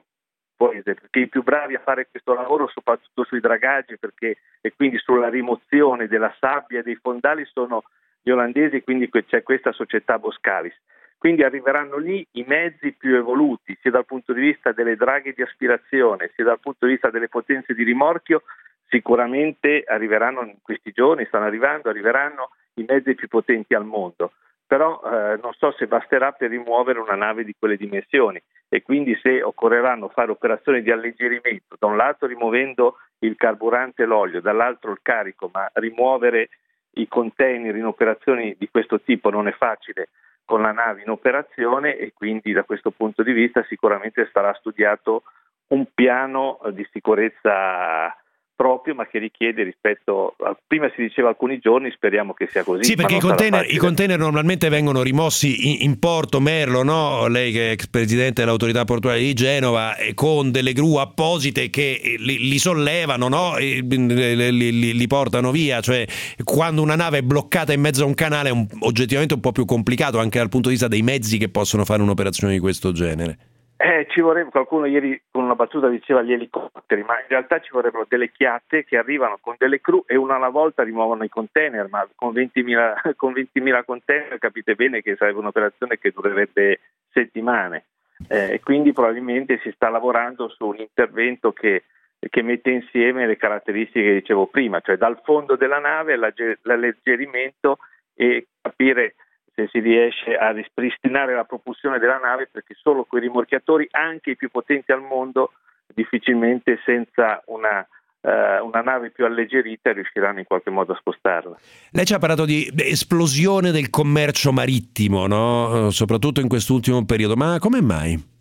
paese, 0.54 0.92
perché 0.92 1.20
i 1.20 1.28
più 1.28 1.42
bravi 1.42 1.76
a 1.76 1.80
fare 1.80 2.08
questo 2.10 2.34
lavoro, 2.34 2.68
soprattutto 2.68 3.24
sui 3.24 3.40
dragaggi 3.40 3.96
perché, 3.96 4.36
e 4.60 4.74
quindi 4.76 4.98
sulla 4.98 5.30
rimozione 5.30 6.08
della 6.08 6.34
sabbia 6.38 6.80
e 6.80 6.82
dei 6.82 6.96
fondali, 6.96 7.46
sono 7.46 7.82
gli 8.20 8.28
olandesi, 8.28 8.82
quindi 8.82 9.08
c'è 9.08 9.42
questa 9.42 9.72
società 9.72 10.18
Boscalis. 10.18 10.78
Quindi 11.16 11.42
arriveranno 11.42 11.96
lì 11.96 12.24
i 12.32 12.44
mezzi 12.46 12.92
più 12.92 13.16
evoluti, 13.16 13.74
sia 13.80 13.90
dal 13.90 14.04
punto 14.04 14.34
di 14.34 14.42
vista 14.42 14.72
delle 14.72 14.94
draghe 14.94 15.32
di 15.32 15.40
aspirazione, 15.40 16.32
sia 16.34 16.44
dal 16.44 16.60
punto 16.60 16.84
di 16.84 16.92
vista 16.92 17.08
delle 17.08 17.28
potenze 17.28 17.72
di 17.72 17.82
rimorchio, 17.82 18.42
sicuramente 18.88 19.84
arriveranno 19.86 20.42
in 20.42 20.56
questi 20.62 20.92
giorni, 20.92 21.26
stanno 21.26 21.44
arrivando, 21.44 21.88
arriveranno 21.88 22.50
i 22.74 22.84
mezzi 22.86 23.14
più 23.14 23.28
potenti 23.28 23.74
al 23.74 23.84
mondo, 23.84 24.32
però 24.66 25.00
eh, 25.04 25.38
non 25.42 25.52
so 25.56 25.72
se 25.72 25.86
basterà 25.86 26.32
per 26.32 26.50
rimuovere 26.50 26.98
una 26.98 27.14
nave 27.14 27.44
di 27.44 27.54
quelle 27.58 27.76
dimensioni 27.76 28.40
e 28.68 28.82
quindi 28.82 29.18
se 29.22 29.42
occorreranno 29.42 30.08
fare 30.08 30.30
operazioni 30.30 30.82
di 30.82 30.90
alleggerimento, 30.90 31.76
da 31.78 31.86
un 31.86 31.96
lato 31.96 32.26
rimuovendo 32.26 32.98
il 33.20 33.36
carburante 33.36 34.02
e 34.02 34.06
l'olio, 34.06 34.40
dall'altro 34.40 34.92
il 34.92 35.00
carico, 35.02 35.50
ma 35.52 35.70
rimuovere 35.74 36.50
i 36.92 37.08
container 37.08 37.74
in 37.76 37.86
operazioni 37.86 38.54
di 38.58 38.68
questo 38.70 39.00
tipo 39.00 39.30
non 39.30 39.48
è 39.48 39.52
facile 39.52 40.10
con 40.44 40.62
la 40.62 40.72
nave 40.72 41.02
in 41.02 41.10
operazione 41.10 41.96
e 41.96 42.12
quindi 42.14 42.52
da 42.52 42.64
questo 42.64 42.90
punto 42.90 43.22
di 43.22 43.32
vista 43.32 43.62
sicuramente 43.68 44.28
sarà 44.32 44.54
studiato 44.54 45.24
un 45.68 45.86
piano 45.92 46.58
di 46.72 46.86
sicurezza 46.90 48.16
proprio, 48.58 48.96
ma 48.96 49.06
che 49.06 49.20
richiede 49.20 49.62
rispetto 49.62 50.34
a 50.40 50.56
prima 50.66 50.90
si 50.96 51.02
diceva 51.02 51.28
alcuni 51.28 51.60
giorni, 51.60 51.92
speriamo 51.92 52.34
che 52.34 52.48
sia 52.50 52.64
così. 52.64 52.82
Sì, 52.82 52.96
perché 52.96 53.14
i 53.14 53.20
container, 53.20 53.64
i 53.72 53.76
container, 53.76 54.18
normalmente 54.18 54.68
vengono 54.68 55.02
rimossi 55.02 55.68
in, 55.68 55.88
in, 55.88 55.98
porto, 56.00 56.40
Merlo, 56.40 56.82
no? 56.82 57.28
lei 57.28 57.52
che 57.52 57.68
è 57.68 57.70
ex 57.74 57.86
presidente 57.86 58.40
dell'autorità 58.40 58.82
portuale 58.82 59.20
di 59.20 59.32
Genova, 59.32 59.94
con 60.14 60.50
delle 60.50 60.72
gru 60.72 60.96
apposite 60.96 61.70
che 61.70 62.16
li, 62.18 62.48
li 62.48 62.58
sollevano, 62.58 63.28
no? 63.28 63.56
li, 63.58 63.86
li, 63.86 64.92
li, 64.92 65.06
portano 65.06 65.52
via, 65.52 65.80
cioè 65.80 66.04
quando 66.42 66.82
una 66.82 66.96
nave 66.96 67.18
è 67.18 67.22
bloccata 67.22 67.72
in 67.72 67.80
mezzo 67.80 68.02
a 68.02 68.06
un 68.06 68.14
canale 68.14 68.48
è 68.48 68.52
un, 68.52 68.66
oggettivamente 68.80 69.34
un 69.34 69.40
po' 69.40 69.52
più 69.52 69.66
complicato 69.66 70.18
anche 70.18 70.38
dal 70.38 70.48
punto 70.48 70.66
di 70.66 70.74
vista 70.74 70.88
dei 70.88 71.02
mezzi 71.02 71.38
che 71.38 71.48
possono 71.48 71.84
fare 71.84 72.02
un'operazione 72.02 72.54
di 72.54 72.58
questo 72.58 72.90
genere. 72.90 73.38
Eh, 73.80 74.08
ci 74.10 74.20
vorrebbe, 74.20 74.50
qualcuno 74.50 74.86
ieri 74.86 75.22
con 75.30 75.44
una 75.44 75.54
battuta 75.54 75.86
diceva 75.86 76.20
gli 76.20 76.32
elicotteri, 76.32 77.04
ma 77.04 77.20
in 77.20 77.26
realtà 77.28 77.60
ci 77.60 77.70
vorrebbero 77.70 78.06
delle 78.08 78.32
chiatte 78.32 78.84
che 78.84 78.98
arrivano 78.98 79.38
con 79.40 79.54
delle 79.56 79.80
cru 79.80 80.02
e 80.04 80.16
una 80.16 80.34
alla 80.34 80.48
volta 80.48 80.82
rimuovono 80.82 81.22
i 81.22 81.28
container, 81.28 81.86
ma 81.88 82.04
con 82.16 82.34
20.000, 82.34 83.14
con 83.14 83.32
20.000 83.34 83.84
container 83.84 84.36
capite 84.40 84.74
bene 84.74 85.00
che 85.00 85.14
sarebbe 85.14 85.38
un'operazione 85.38 85.96
che 85.96 86.10
durerebbe 86.10 86.80
settimane. 87.12 87.84
Eh, 88.26 88.60
quindi 88.64 88.92
probabilmente 88.92 89.60
si 89.62 89.70
sta 89.70 89.88
lavorando 89.88 90.48
su 90.48 90.66
un 90.66 90.78
intervento 90.78 91.52
che, 91.52 91.84
che, 92.18 92.42
mette 92.42 92.70
insieme 92.70 93.28
le 93.28 93.36
caratteristiche 93.36 94.06
che 94.06 94.14
dicevo 94.14 94.48
prima, 94.48 94.80
cioè 94.80 94.96
dal 94.96 95.20
fondo 95.22 95.54
della 95.54 95.78
nave 95.78 96.16
l'alleggerimento 96.16 97.78
e 98.12 98.48
capire 98.60 99.14
se 99.58 99.68
si 99.72 99.80
riesce 99.80 100.36
a 100.36 100.52
ripristinare 100.52 101.34
la 101.34 101.42
propulsione 101.42 101.98
della 101.98 102.18
nave 102.18 102.48
perché 102.50 102.74
solo 102.80 103.02
quei 103.02 103.22
rimorchiatori, 103.22 103.88
anche 103.90 104.30
i 104.30 104.36
più 104.36 104.50
potenti 104.50 104.92
al 104.92 105.02
mondo, 105.02 105.52
difficilmente 105.92 106.78
senza 106.84 107.42
una, 107.46 107.84
uh, 108.20 108.64
una 108.64 108.82
nave 108.82 109.10
più 109.10 109.24
alleggerita 109.24 109.92
riusciranno 109.92 110.38
in 110.38 110.44
qualche 110.44 110.70
modo 110.70 110.92
a 110.92 110.96
spostarla. 110.96 111.56
Lei 111.90 112.04
ci 112.04 112.14
ha 112.14 112.18
parlato 112.18 112.44
di 112.44 112.72
esplosione 112.76 113.72
del 113.72 113.90
commercio 113.90 114.52
marittimo, 114.52 115.26
no? 115.26 115.90
soprattutto 115.90 116.40
in 116.40 116.48
quest'ultimo 116.48 117.04
periodo, 117.04 117.34
ma 117.34 117.58
come 117.58 117.82
mai? 117.82 118.36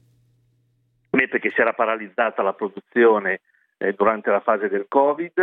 Perché 1.09 1.49
si 1.49 1.61
era 1.61 1.73
paralizzata 1.73 2.43
la 2.43 2.53
produzione 2.53 3.41
eh, 3.77 3.93
durante 3.93 4.29
la 4.29 4.39
fase 4.39 4.69
del 4.69 4.85
Covid, 4.87 5.33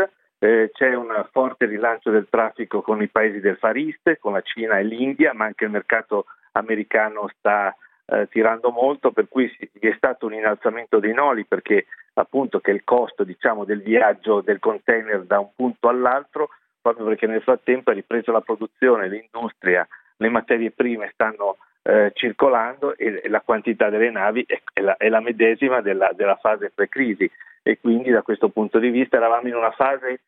eh, 0.44 0.70
c'è 0.74 0.92
un 0.92 1.26
forte 1.32 1.64
rilancio 1.64 2.10
del 2.10 2.26
traffico 2.28 2.82
con 2.82 3.00
i 3.00 3.08
paesi 3.08 3.40
del 3.40 3.56
Far 3.56 3.76
East, 3.76 4.18
con 4.18 4.34
la 4.34 4.42
Cina 4.42 4.78
e 4.78 4.84
l'India, 4.84 5.32
ma 5.32 5.46
anche 5.46 5.64
il 5.64 5.70
mercato 5.70 6.26
americano 6.52 7.30
sta 7.38 7.74
eh, 8.04 8.28
tirando 8.28 8.70
molto, 8.70 9.10
per 9.10 9.26
cui 9.26 9.50
vi 9.58 9.88
è 9.88 9.94
stato 9.96 10.26
un 10.26 10.34
innalzamento 10.34 10.98
dei 10.98 11.14
noli 11.14 11.46
perché 11.46 11.86
appunto 12.12 12.60
che 12.60 12.72
il 12.72 12.84
costo 12.84 13.24
diciamo, 13.24 13.64
del 13.64 13.80
viaggio 13.80 14.42
del 14.42 14.58
container 14.58 15.22
da 15.22 15.38
un 15.38 15.48
punto 15.56 15.88
all'altro, 15.88 16.50
proprio 16.78 17.06
perché 17.06 17.26
nel 17.26 17.40
frattempo 17.40 17.90
è 17.90 17.94
ripresa 17.94 18.30
la 18.30 18.42
produzione, 18.42 19.08
l'industria, 19.08 19.88
le 20.18 20.28
materie 20.28 20.72
prime 20.72 21.08
stanno 21.14 21.56
eh, 21.80 22.12
circolando 22.12 22.94
e, 22.98 23.22
e, 23.24 23.28
la 23.30 23.40
quantità 23.40 23.88
delle 23.88 24.10
navi 24.10 24.44
è, 24.46 24.60
è, 24.74 24.80
la, 24.82 24.96
è 24.98 25.08
la, 25.08 25.20
medesima 25.20 25.80
della, 25.80 26.10
della 26.14 26.36
fase 26.36 26.70
pre-crisi 26.74 27.30
e 27.66 27.80
quindi 27.80 28.10
da 28.10 28.20
questo 28.20 28.50
punto 28.50 28.78
di 28.78 28.90
vista 28.90 29.16
eravamo 29.16 29.48
in 29.48 29.54
una 29.54 29.70
fase 29.70 30.20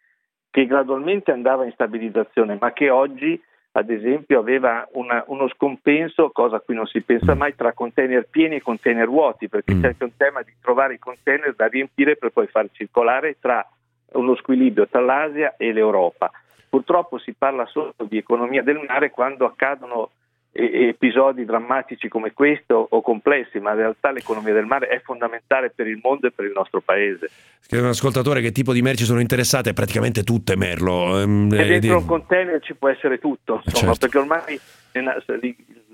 che 0.51 0.64
gradualmente 0.64 1.33
andava 1.33 1.66
in 1.66 1.72
stabilizzazione, 1.72 2.57
ma 2.59 2.72
che 2.72 2.88
oggi 2.88 3.38
ad 3.72 3.90
esempio 3.90 4.38
aveva 4.38 4.88
una, 4.92 5.22
uno 5.27 5.46
scompenso, 5.49 6.31
cosa 6.31 6.57
a 6.57 6.61
cui 6.61 6.75
non 6.75 6.87
si 6.87 7.03
pensa 7.03 7.35
mai, 7.35 7.55
tra 7.55 7.75
container 7.75 8.27
pieni 8.27 8.57
e 8.57 8.62
container 8.62 9.07
vuoti, 9.07 9.51
perché 9.51 9.75
mm. 9.75 9.83
c'è 9.83 9.88
anche 9.88 10.05
un 10.05 10.16
tema 10.16 10.40
di 10.40 10.53
trovare 10.62 10.94
i 10.94 10.99
container 10.99 11.55
da 11.55 11.66
riempire 11.66 12.16
per 12.16 12.31
poi 12.31 12.46
far 12.46 12.68
circolare 12.72 13.37
tra 13.38 13.68
uno 14.12 14.35
squilibrio 14.37 14.88
tra 14.88 15.03
l'Asia 15.03 15.57
e 15.59 15.75
l'Europa. 15.75 16.31
Purtroppo 16.70 17.18
si 17.18 17.35
parla 17.35 17.66
solo 17.66 17.94
di 18.09 18.16
economia 18.16 18.62
del 18.62 18.83
mare 18.88 19.11
quando 19.11 19.44
accadono 19.44 20.11
episodi 20.56 21.44
drammatici 21.44 22.08
come 22.08 22.32
questo 22.32 22.86
o 22.90 23.00
complessi, 23.02 23.58
ma 23.58 23.70
in 23.70 23.76
realtà 23.76 24.10
l'economia 24.10 24.52
del 24.52 24.64
mare 24.64 24.88
è 24.88 25.00
fondamentale 25.04 25.70
per 25.74 25.86
il 25.86 25.98
mondo 26.02 26.26
e 26.26 26.30
per 26.30 26.46
il 26.46 26.52
nostro 26.54 26.80
paese. 26.80 27.30
Scrive 27.60 27.82
un 27.82 27.90
ascoltatore 27.90 28.40
che 28.40 28.52
tipo 28.52 28.72
di 28.72 28.82
merci 28.82 29.04
sono 29.04 29.20
interessate, 29.20 29.72
praticamente 29.72 30.22
tutte 30.22 30.56
Merlo. 30.56 31.20
Ehm, 31.20 31.52
e 31.52 31.64
dentro 31.64 31.78
di... 31.78 31.88
un 31.88 32.06
container 32.06 32.60
ci 32.62 32.74
può 32.74 32.88
essere 32.88 33.18
tutto, 33.18 33.60
insomma, 33.64 33.92
certo. 33.92 33.98
perché 33.98 34.18
ormai 34.18 34.60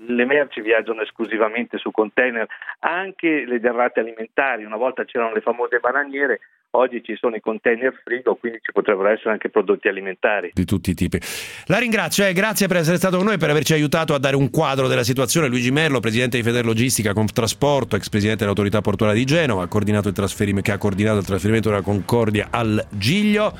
le 0.07 0.25
merci 0.25 0.61
viaggiano 0.61 1.01
esclusivamente 1.01 1.77
su 1.77 1.91
container, 1.91 2.47
anche 2.79 3.45
le 3.45 3.59
derrate 3.59 3.99
alimentari, 3.99 4.65
una 4.65 4.77
volta 4.77 5.05
c'erano 5.05 5.33
le 5.33 5.41
famose 5.41 5.79
bananiere, 5.79 6.39
Oggi 6.75 7.03
ci 7.03 7.15
sono 7.15 7.35
i 7.35 7.39
container 7.39 7.93
frigo, 8.03 8.33
quindi 8.33 8.57
ci 8.63 8.71
potrebbero 8.71 9.09
essere 9.09 9.29
anche 9.29 9.51
prodotti 9.51 9.87
alimentari. 9.87 10.49
Di 10.55 10.65
tutti 10.65 10.89
i 10.89 10.95
tipi. 10.95 11.19
La 11.67 11.77
ringrazio, 11.77 12.25
eh, 12.25 12.33
grazie 12.33 12.65
per 12.65 12.77
essere 12.77 12.97
stato 12.97 13.17
con 13.17 13.27
noi, 13.27 13.37
per 13.37 13.51
averci 13.51 13.73
aiutato 13.73 14.15
a 14.15 14.17
dare 14.17 14.35
un 14.35 14.49
quadro 14.49 14.87
della 14.87 15.03
situazione. 15.03 15.47
Luigi 15.49 15.69
Merlo, 15.69 15.99
presidente 15.99 16.37
di 16.37 16.41
Federlogistica 16.41 17.13
Trasporto, 17.31 17.95
ex 17.95 18.09
presidente 18.09 18.39
dell'autorità 18.39 18.81
portuale 18.81 19.13
di 19.13 19.23
Genova, 19.23 19.61
ha 19.61 19.67
che 19.67 20.71
ha 20.71 20.77
coordinato 20.79 21.19
il 21.19 21.25
trasferimento 21.25 21.69
della 21.69 21.83
Concordia 21.83 22.47
al 22.49 22.83
Giglio 22.89 23.53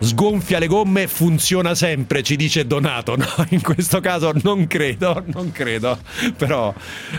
sgonfia 0.00 0.58
le 0.58 0.66
gomme 0.66 1.06
funziona 1.08 1.74
sempre, 1.74 2.22
ci 2.22 2.36
dice 2.36 2.66
Donato. 2.66 3.16
No, 3.28 3.46
in 3.50 3.62
questo 3.62 4.00
caso 4.00 4.32
non 4.42 4.66
credo, 4.66 5.24
non 5.26 5.50
credo, 5.50 5.98
però, 6.36 6.72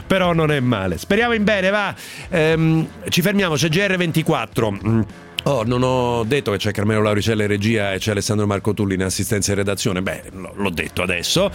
però 0.08 0.34
non 0.34 0.50
è 0.50 0.60
male. 0.60 0.98
Speriamo 0.98 1.34
in 1.34 1.44
bene, 1.44 1.70
va. 1.70 1.94
Ehm, 2.30 2.88
ci 3.10 3.22
fermiamo, 3.22 3.56
c'è 3.56 3.68
GR24. 3.68 5.06
Oh, 5.44 5.64
non 5.64 5.84
ho 5.84 6.24
detto 6.24 6.52
che 6.52 6.58
c'è 6.58 6.72
Carmelo 6.72 7.02
Lauricella 7.02 7.44
in 7.44 7.48
regia 7.48 7.94
e 7.94 7.98
c'è 7.98 8.12
Alessandro 8.12 8.46
Marco 8.46 8.74
Tulli 8.74 8.96
in 8.96 9.04
assistenza 9.04 9.52
e 9.52 9.56
redazione. 9.56 10.02
Beh, 10.02 10.24
l'ho 10.32 10.70
detto 10.70 11.02
adesso. 11.02 11.52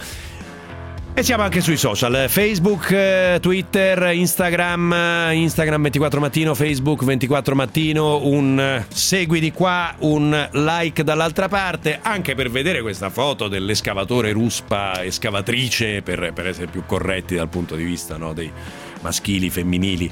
E 1.17 1.23
siamo 1.23 1.43
anche 1.43 1.61
sui 1.61 1.77
social, 1.77 2.25
Facebook, 2.27 2.91
eh, 2.91 3.37
Twitter, 3.39 4.11
Instagram, 4.13 4.91
eh, 4.91 5.35
Instagram 5.35 5.83
24 5.83 6.19
mattino, 6.19 6.53
Facebook 6.53 7.05
24 7.05 7.55
mattino, 7.55 8.25
un 8.25 8.59
eh, 8.59 8.85
segui 8.89 9.39
di 9.39 9.53
qua, 9.53 9.95
un 9.99 10.49
like 10.51 11.05
dall'altra 11.05 11.47
parte, 11.47 11.99
anche 12.01 12.35
per 12.35 12.51
vedere 12.51 12.81
questa 12.81 13.09
foto 13.09 13.47
dell'escavatore 13.47 14.33
ruspa 14.33 15.05
escavatrice, 15.05 16.01
per, 16.01 16.33
per 16.33 16.47
essere 16.47 16.67
più 16.67 16.83
corretti 16.85 17.35
dal 17.35 17.47
punto 17.47 17.77
di 17.77 17.85
vista 17.85 18.17
no, 18.17 18.33
dei 18.33 18.51
maschili, 18.99 19.49
femminili. 19.49 20.11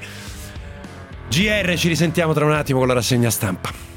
GR, 1.27 1.75
ci 1.75 1.89
risentiamo 1.89 2.31
tra 2.31 2.45
un 2.45 2.53
attimo 2.53 2.79
con 2.79 2.87
la 2.87 2.93
rassegna 2.93 3.29
stampa. 3.29 3.92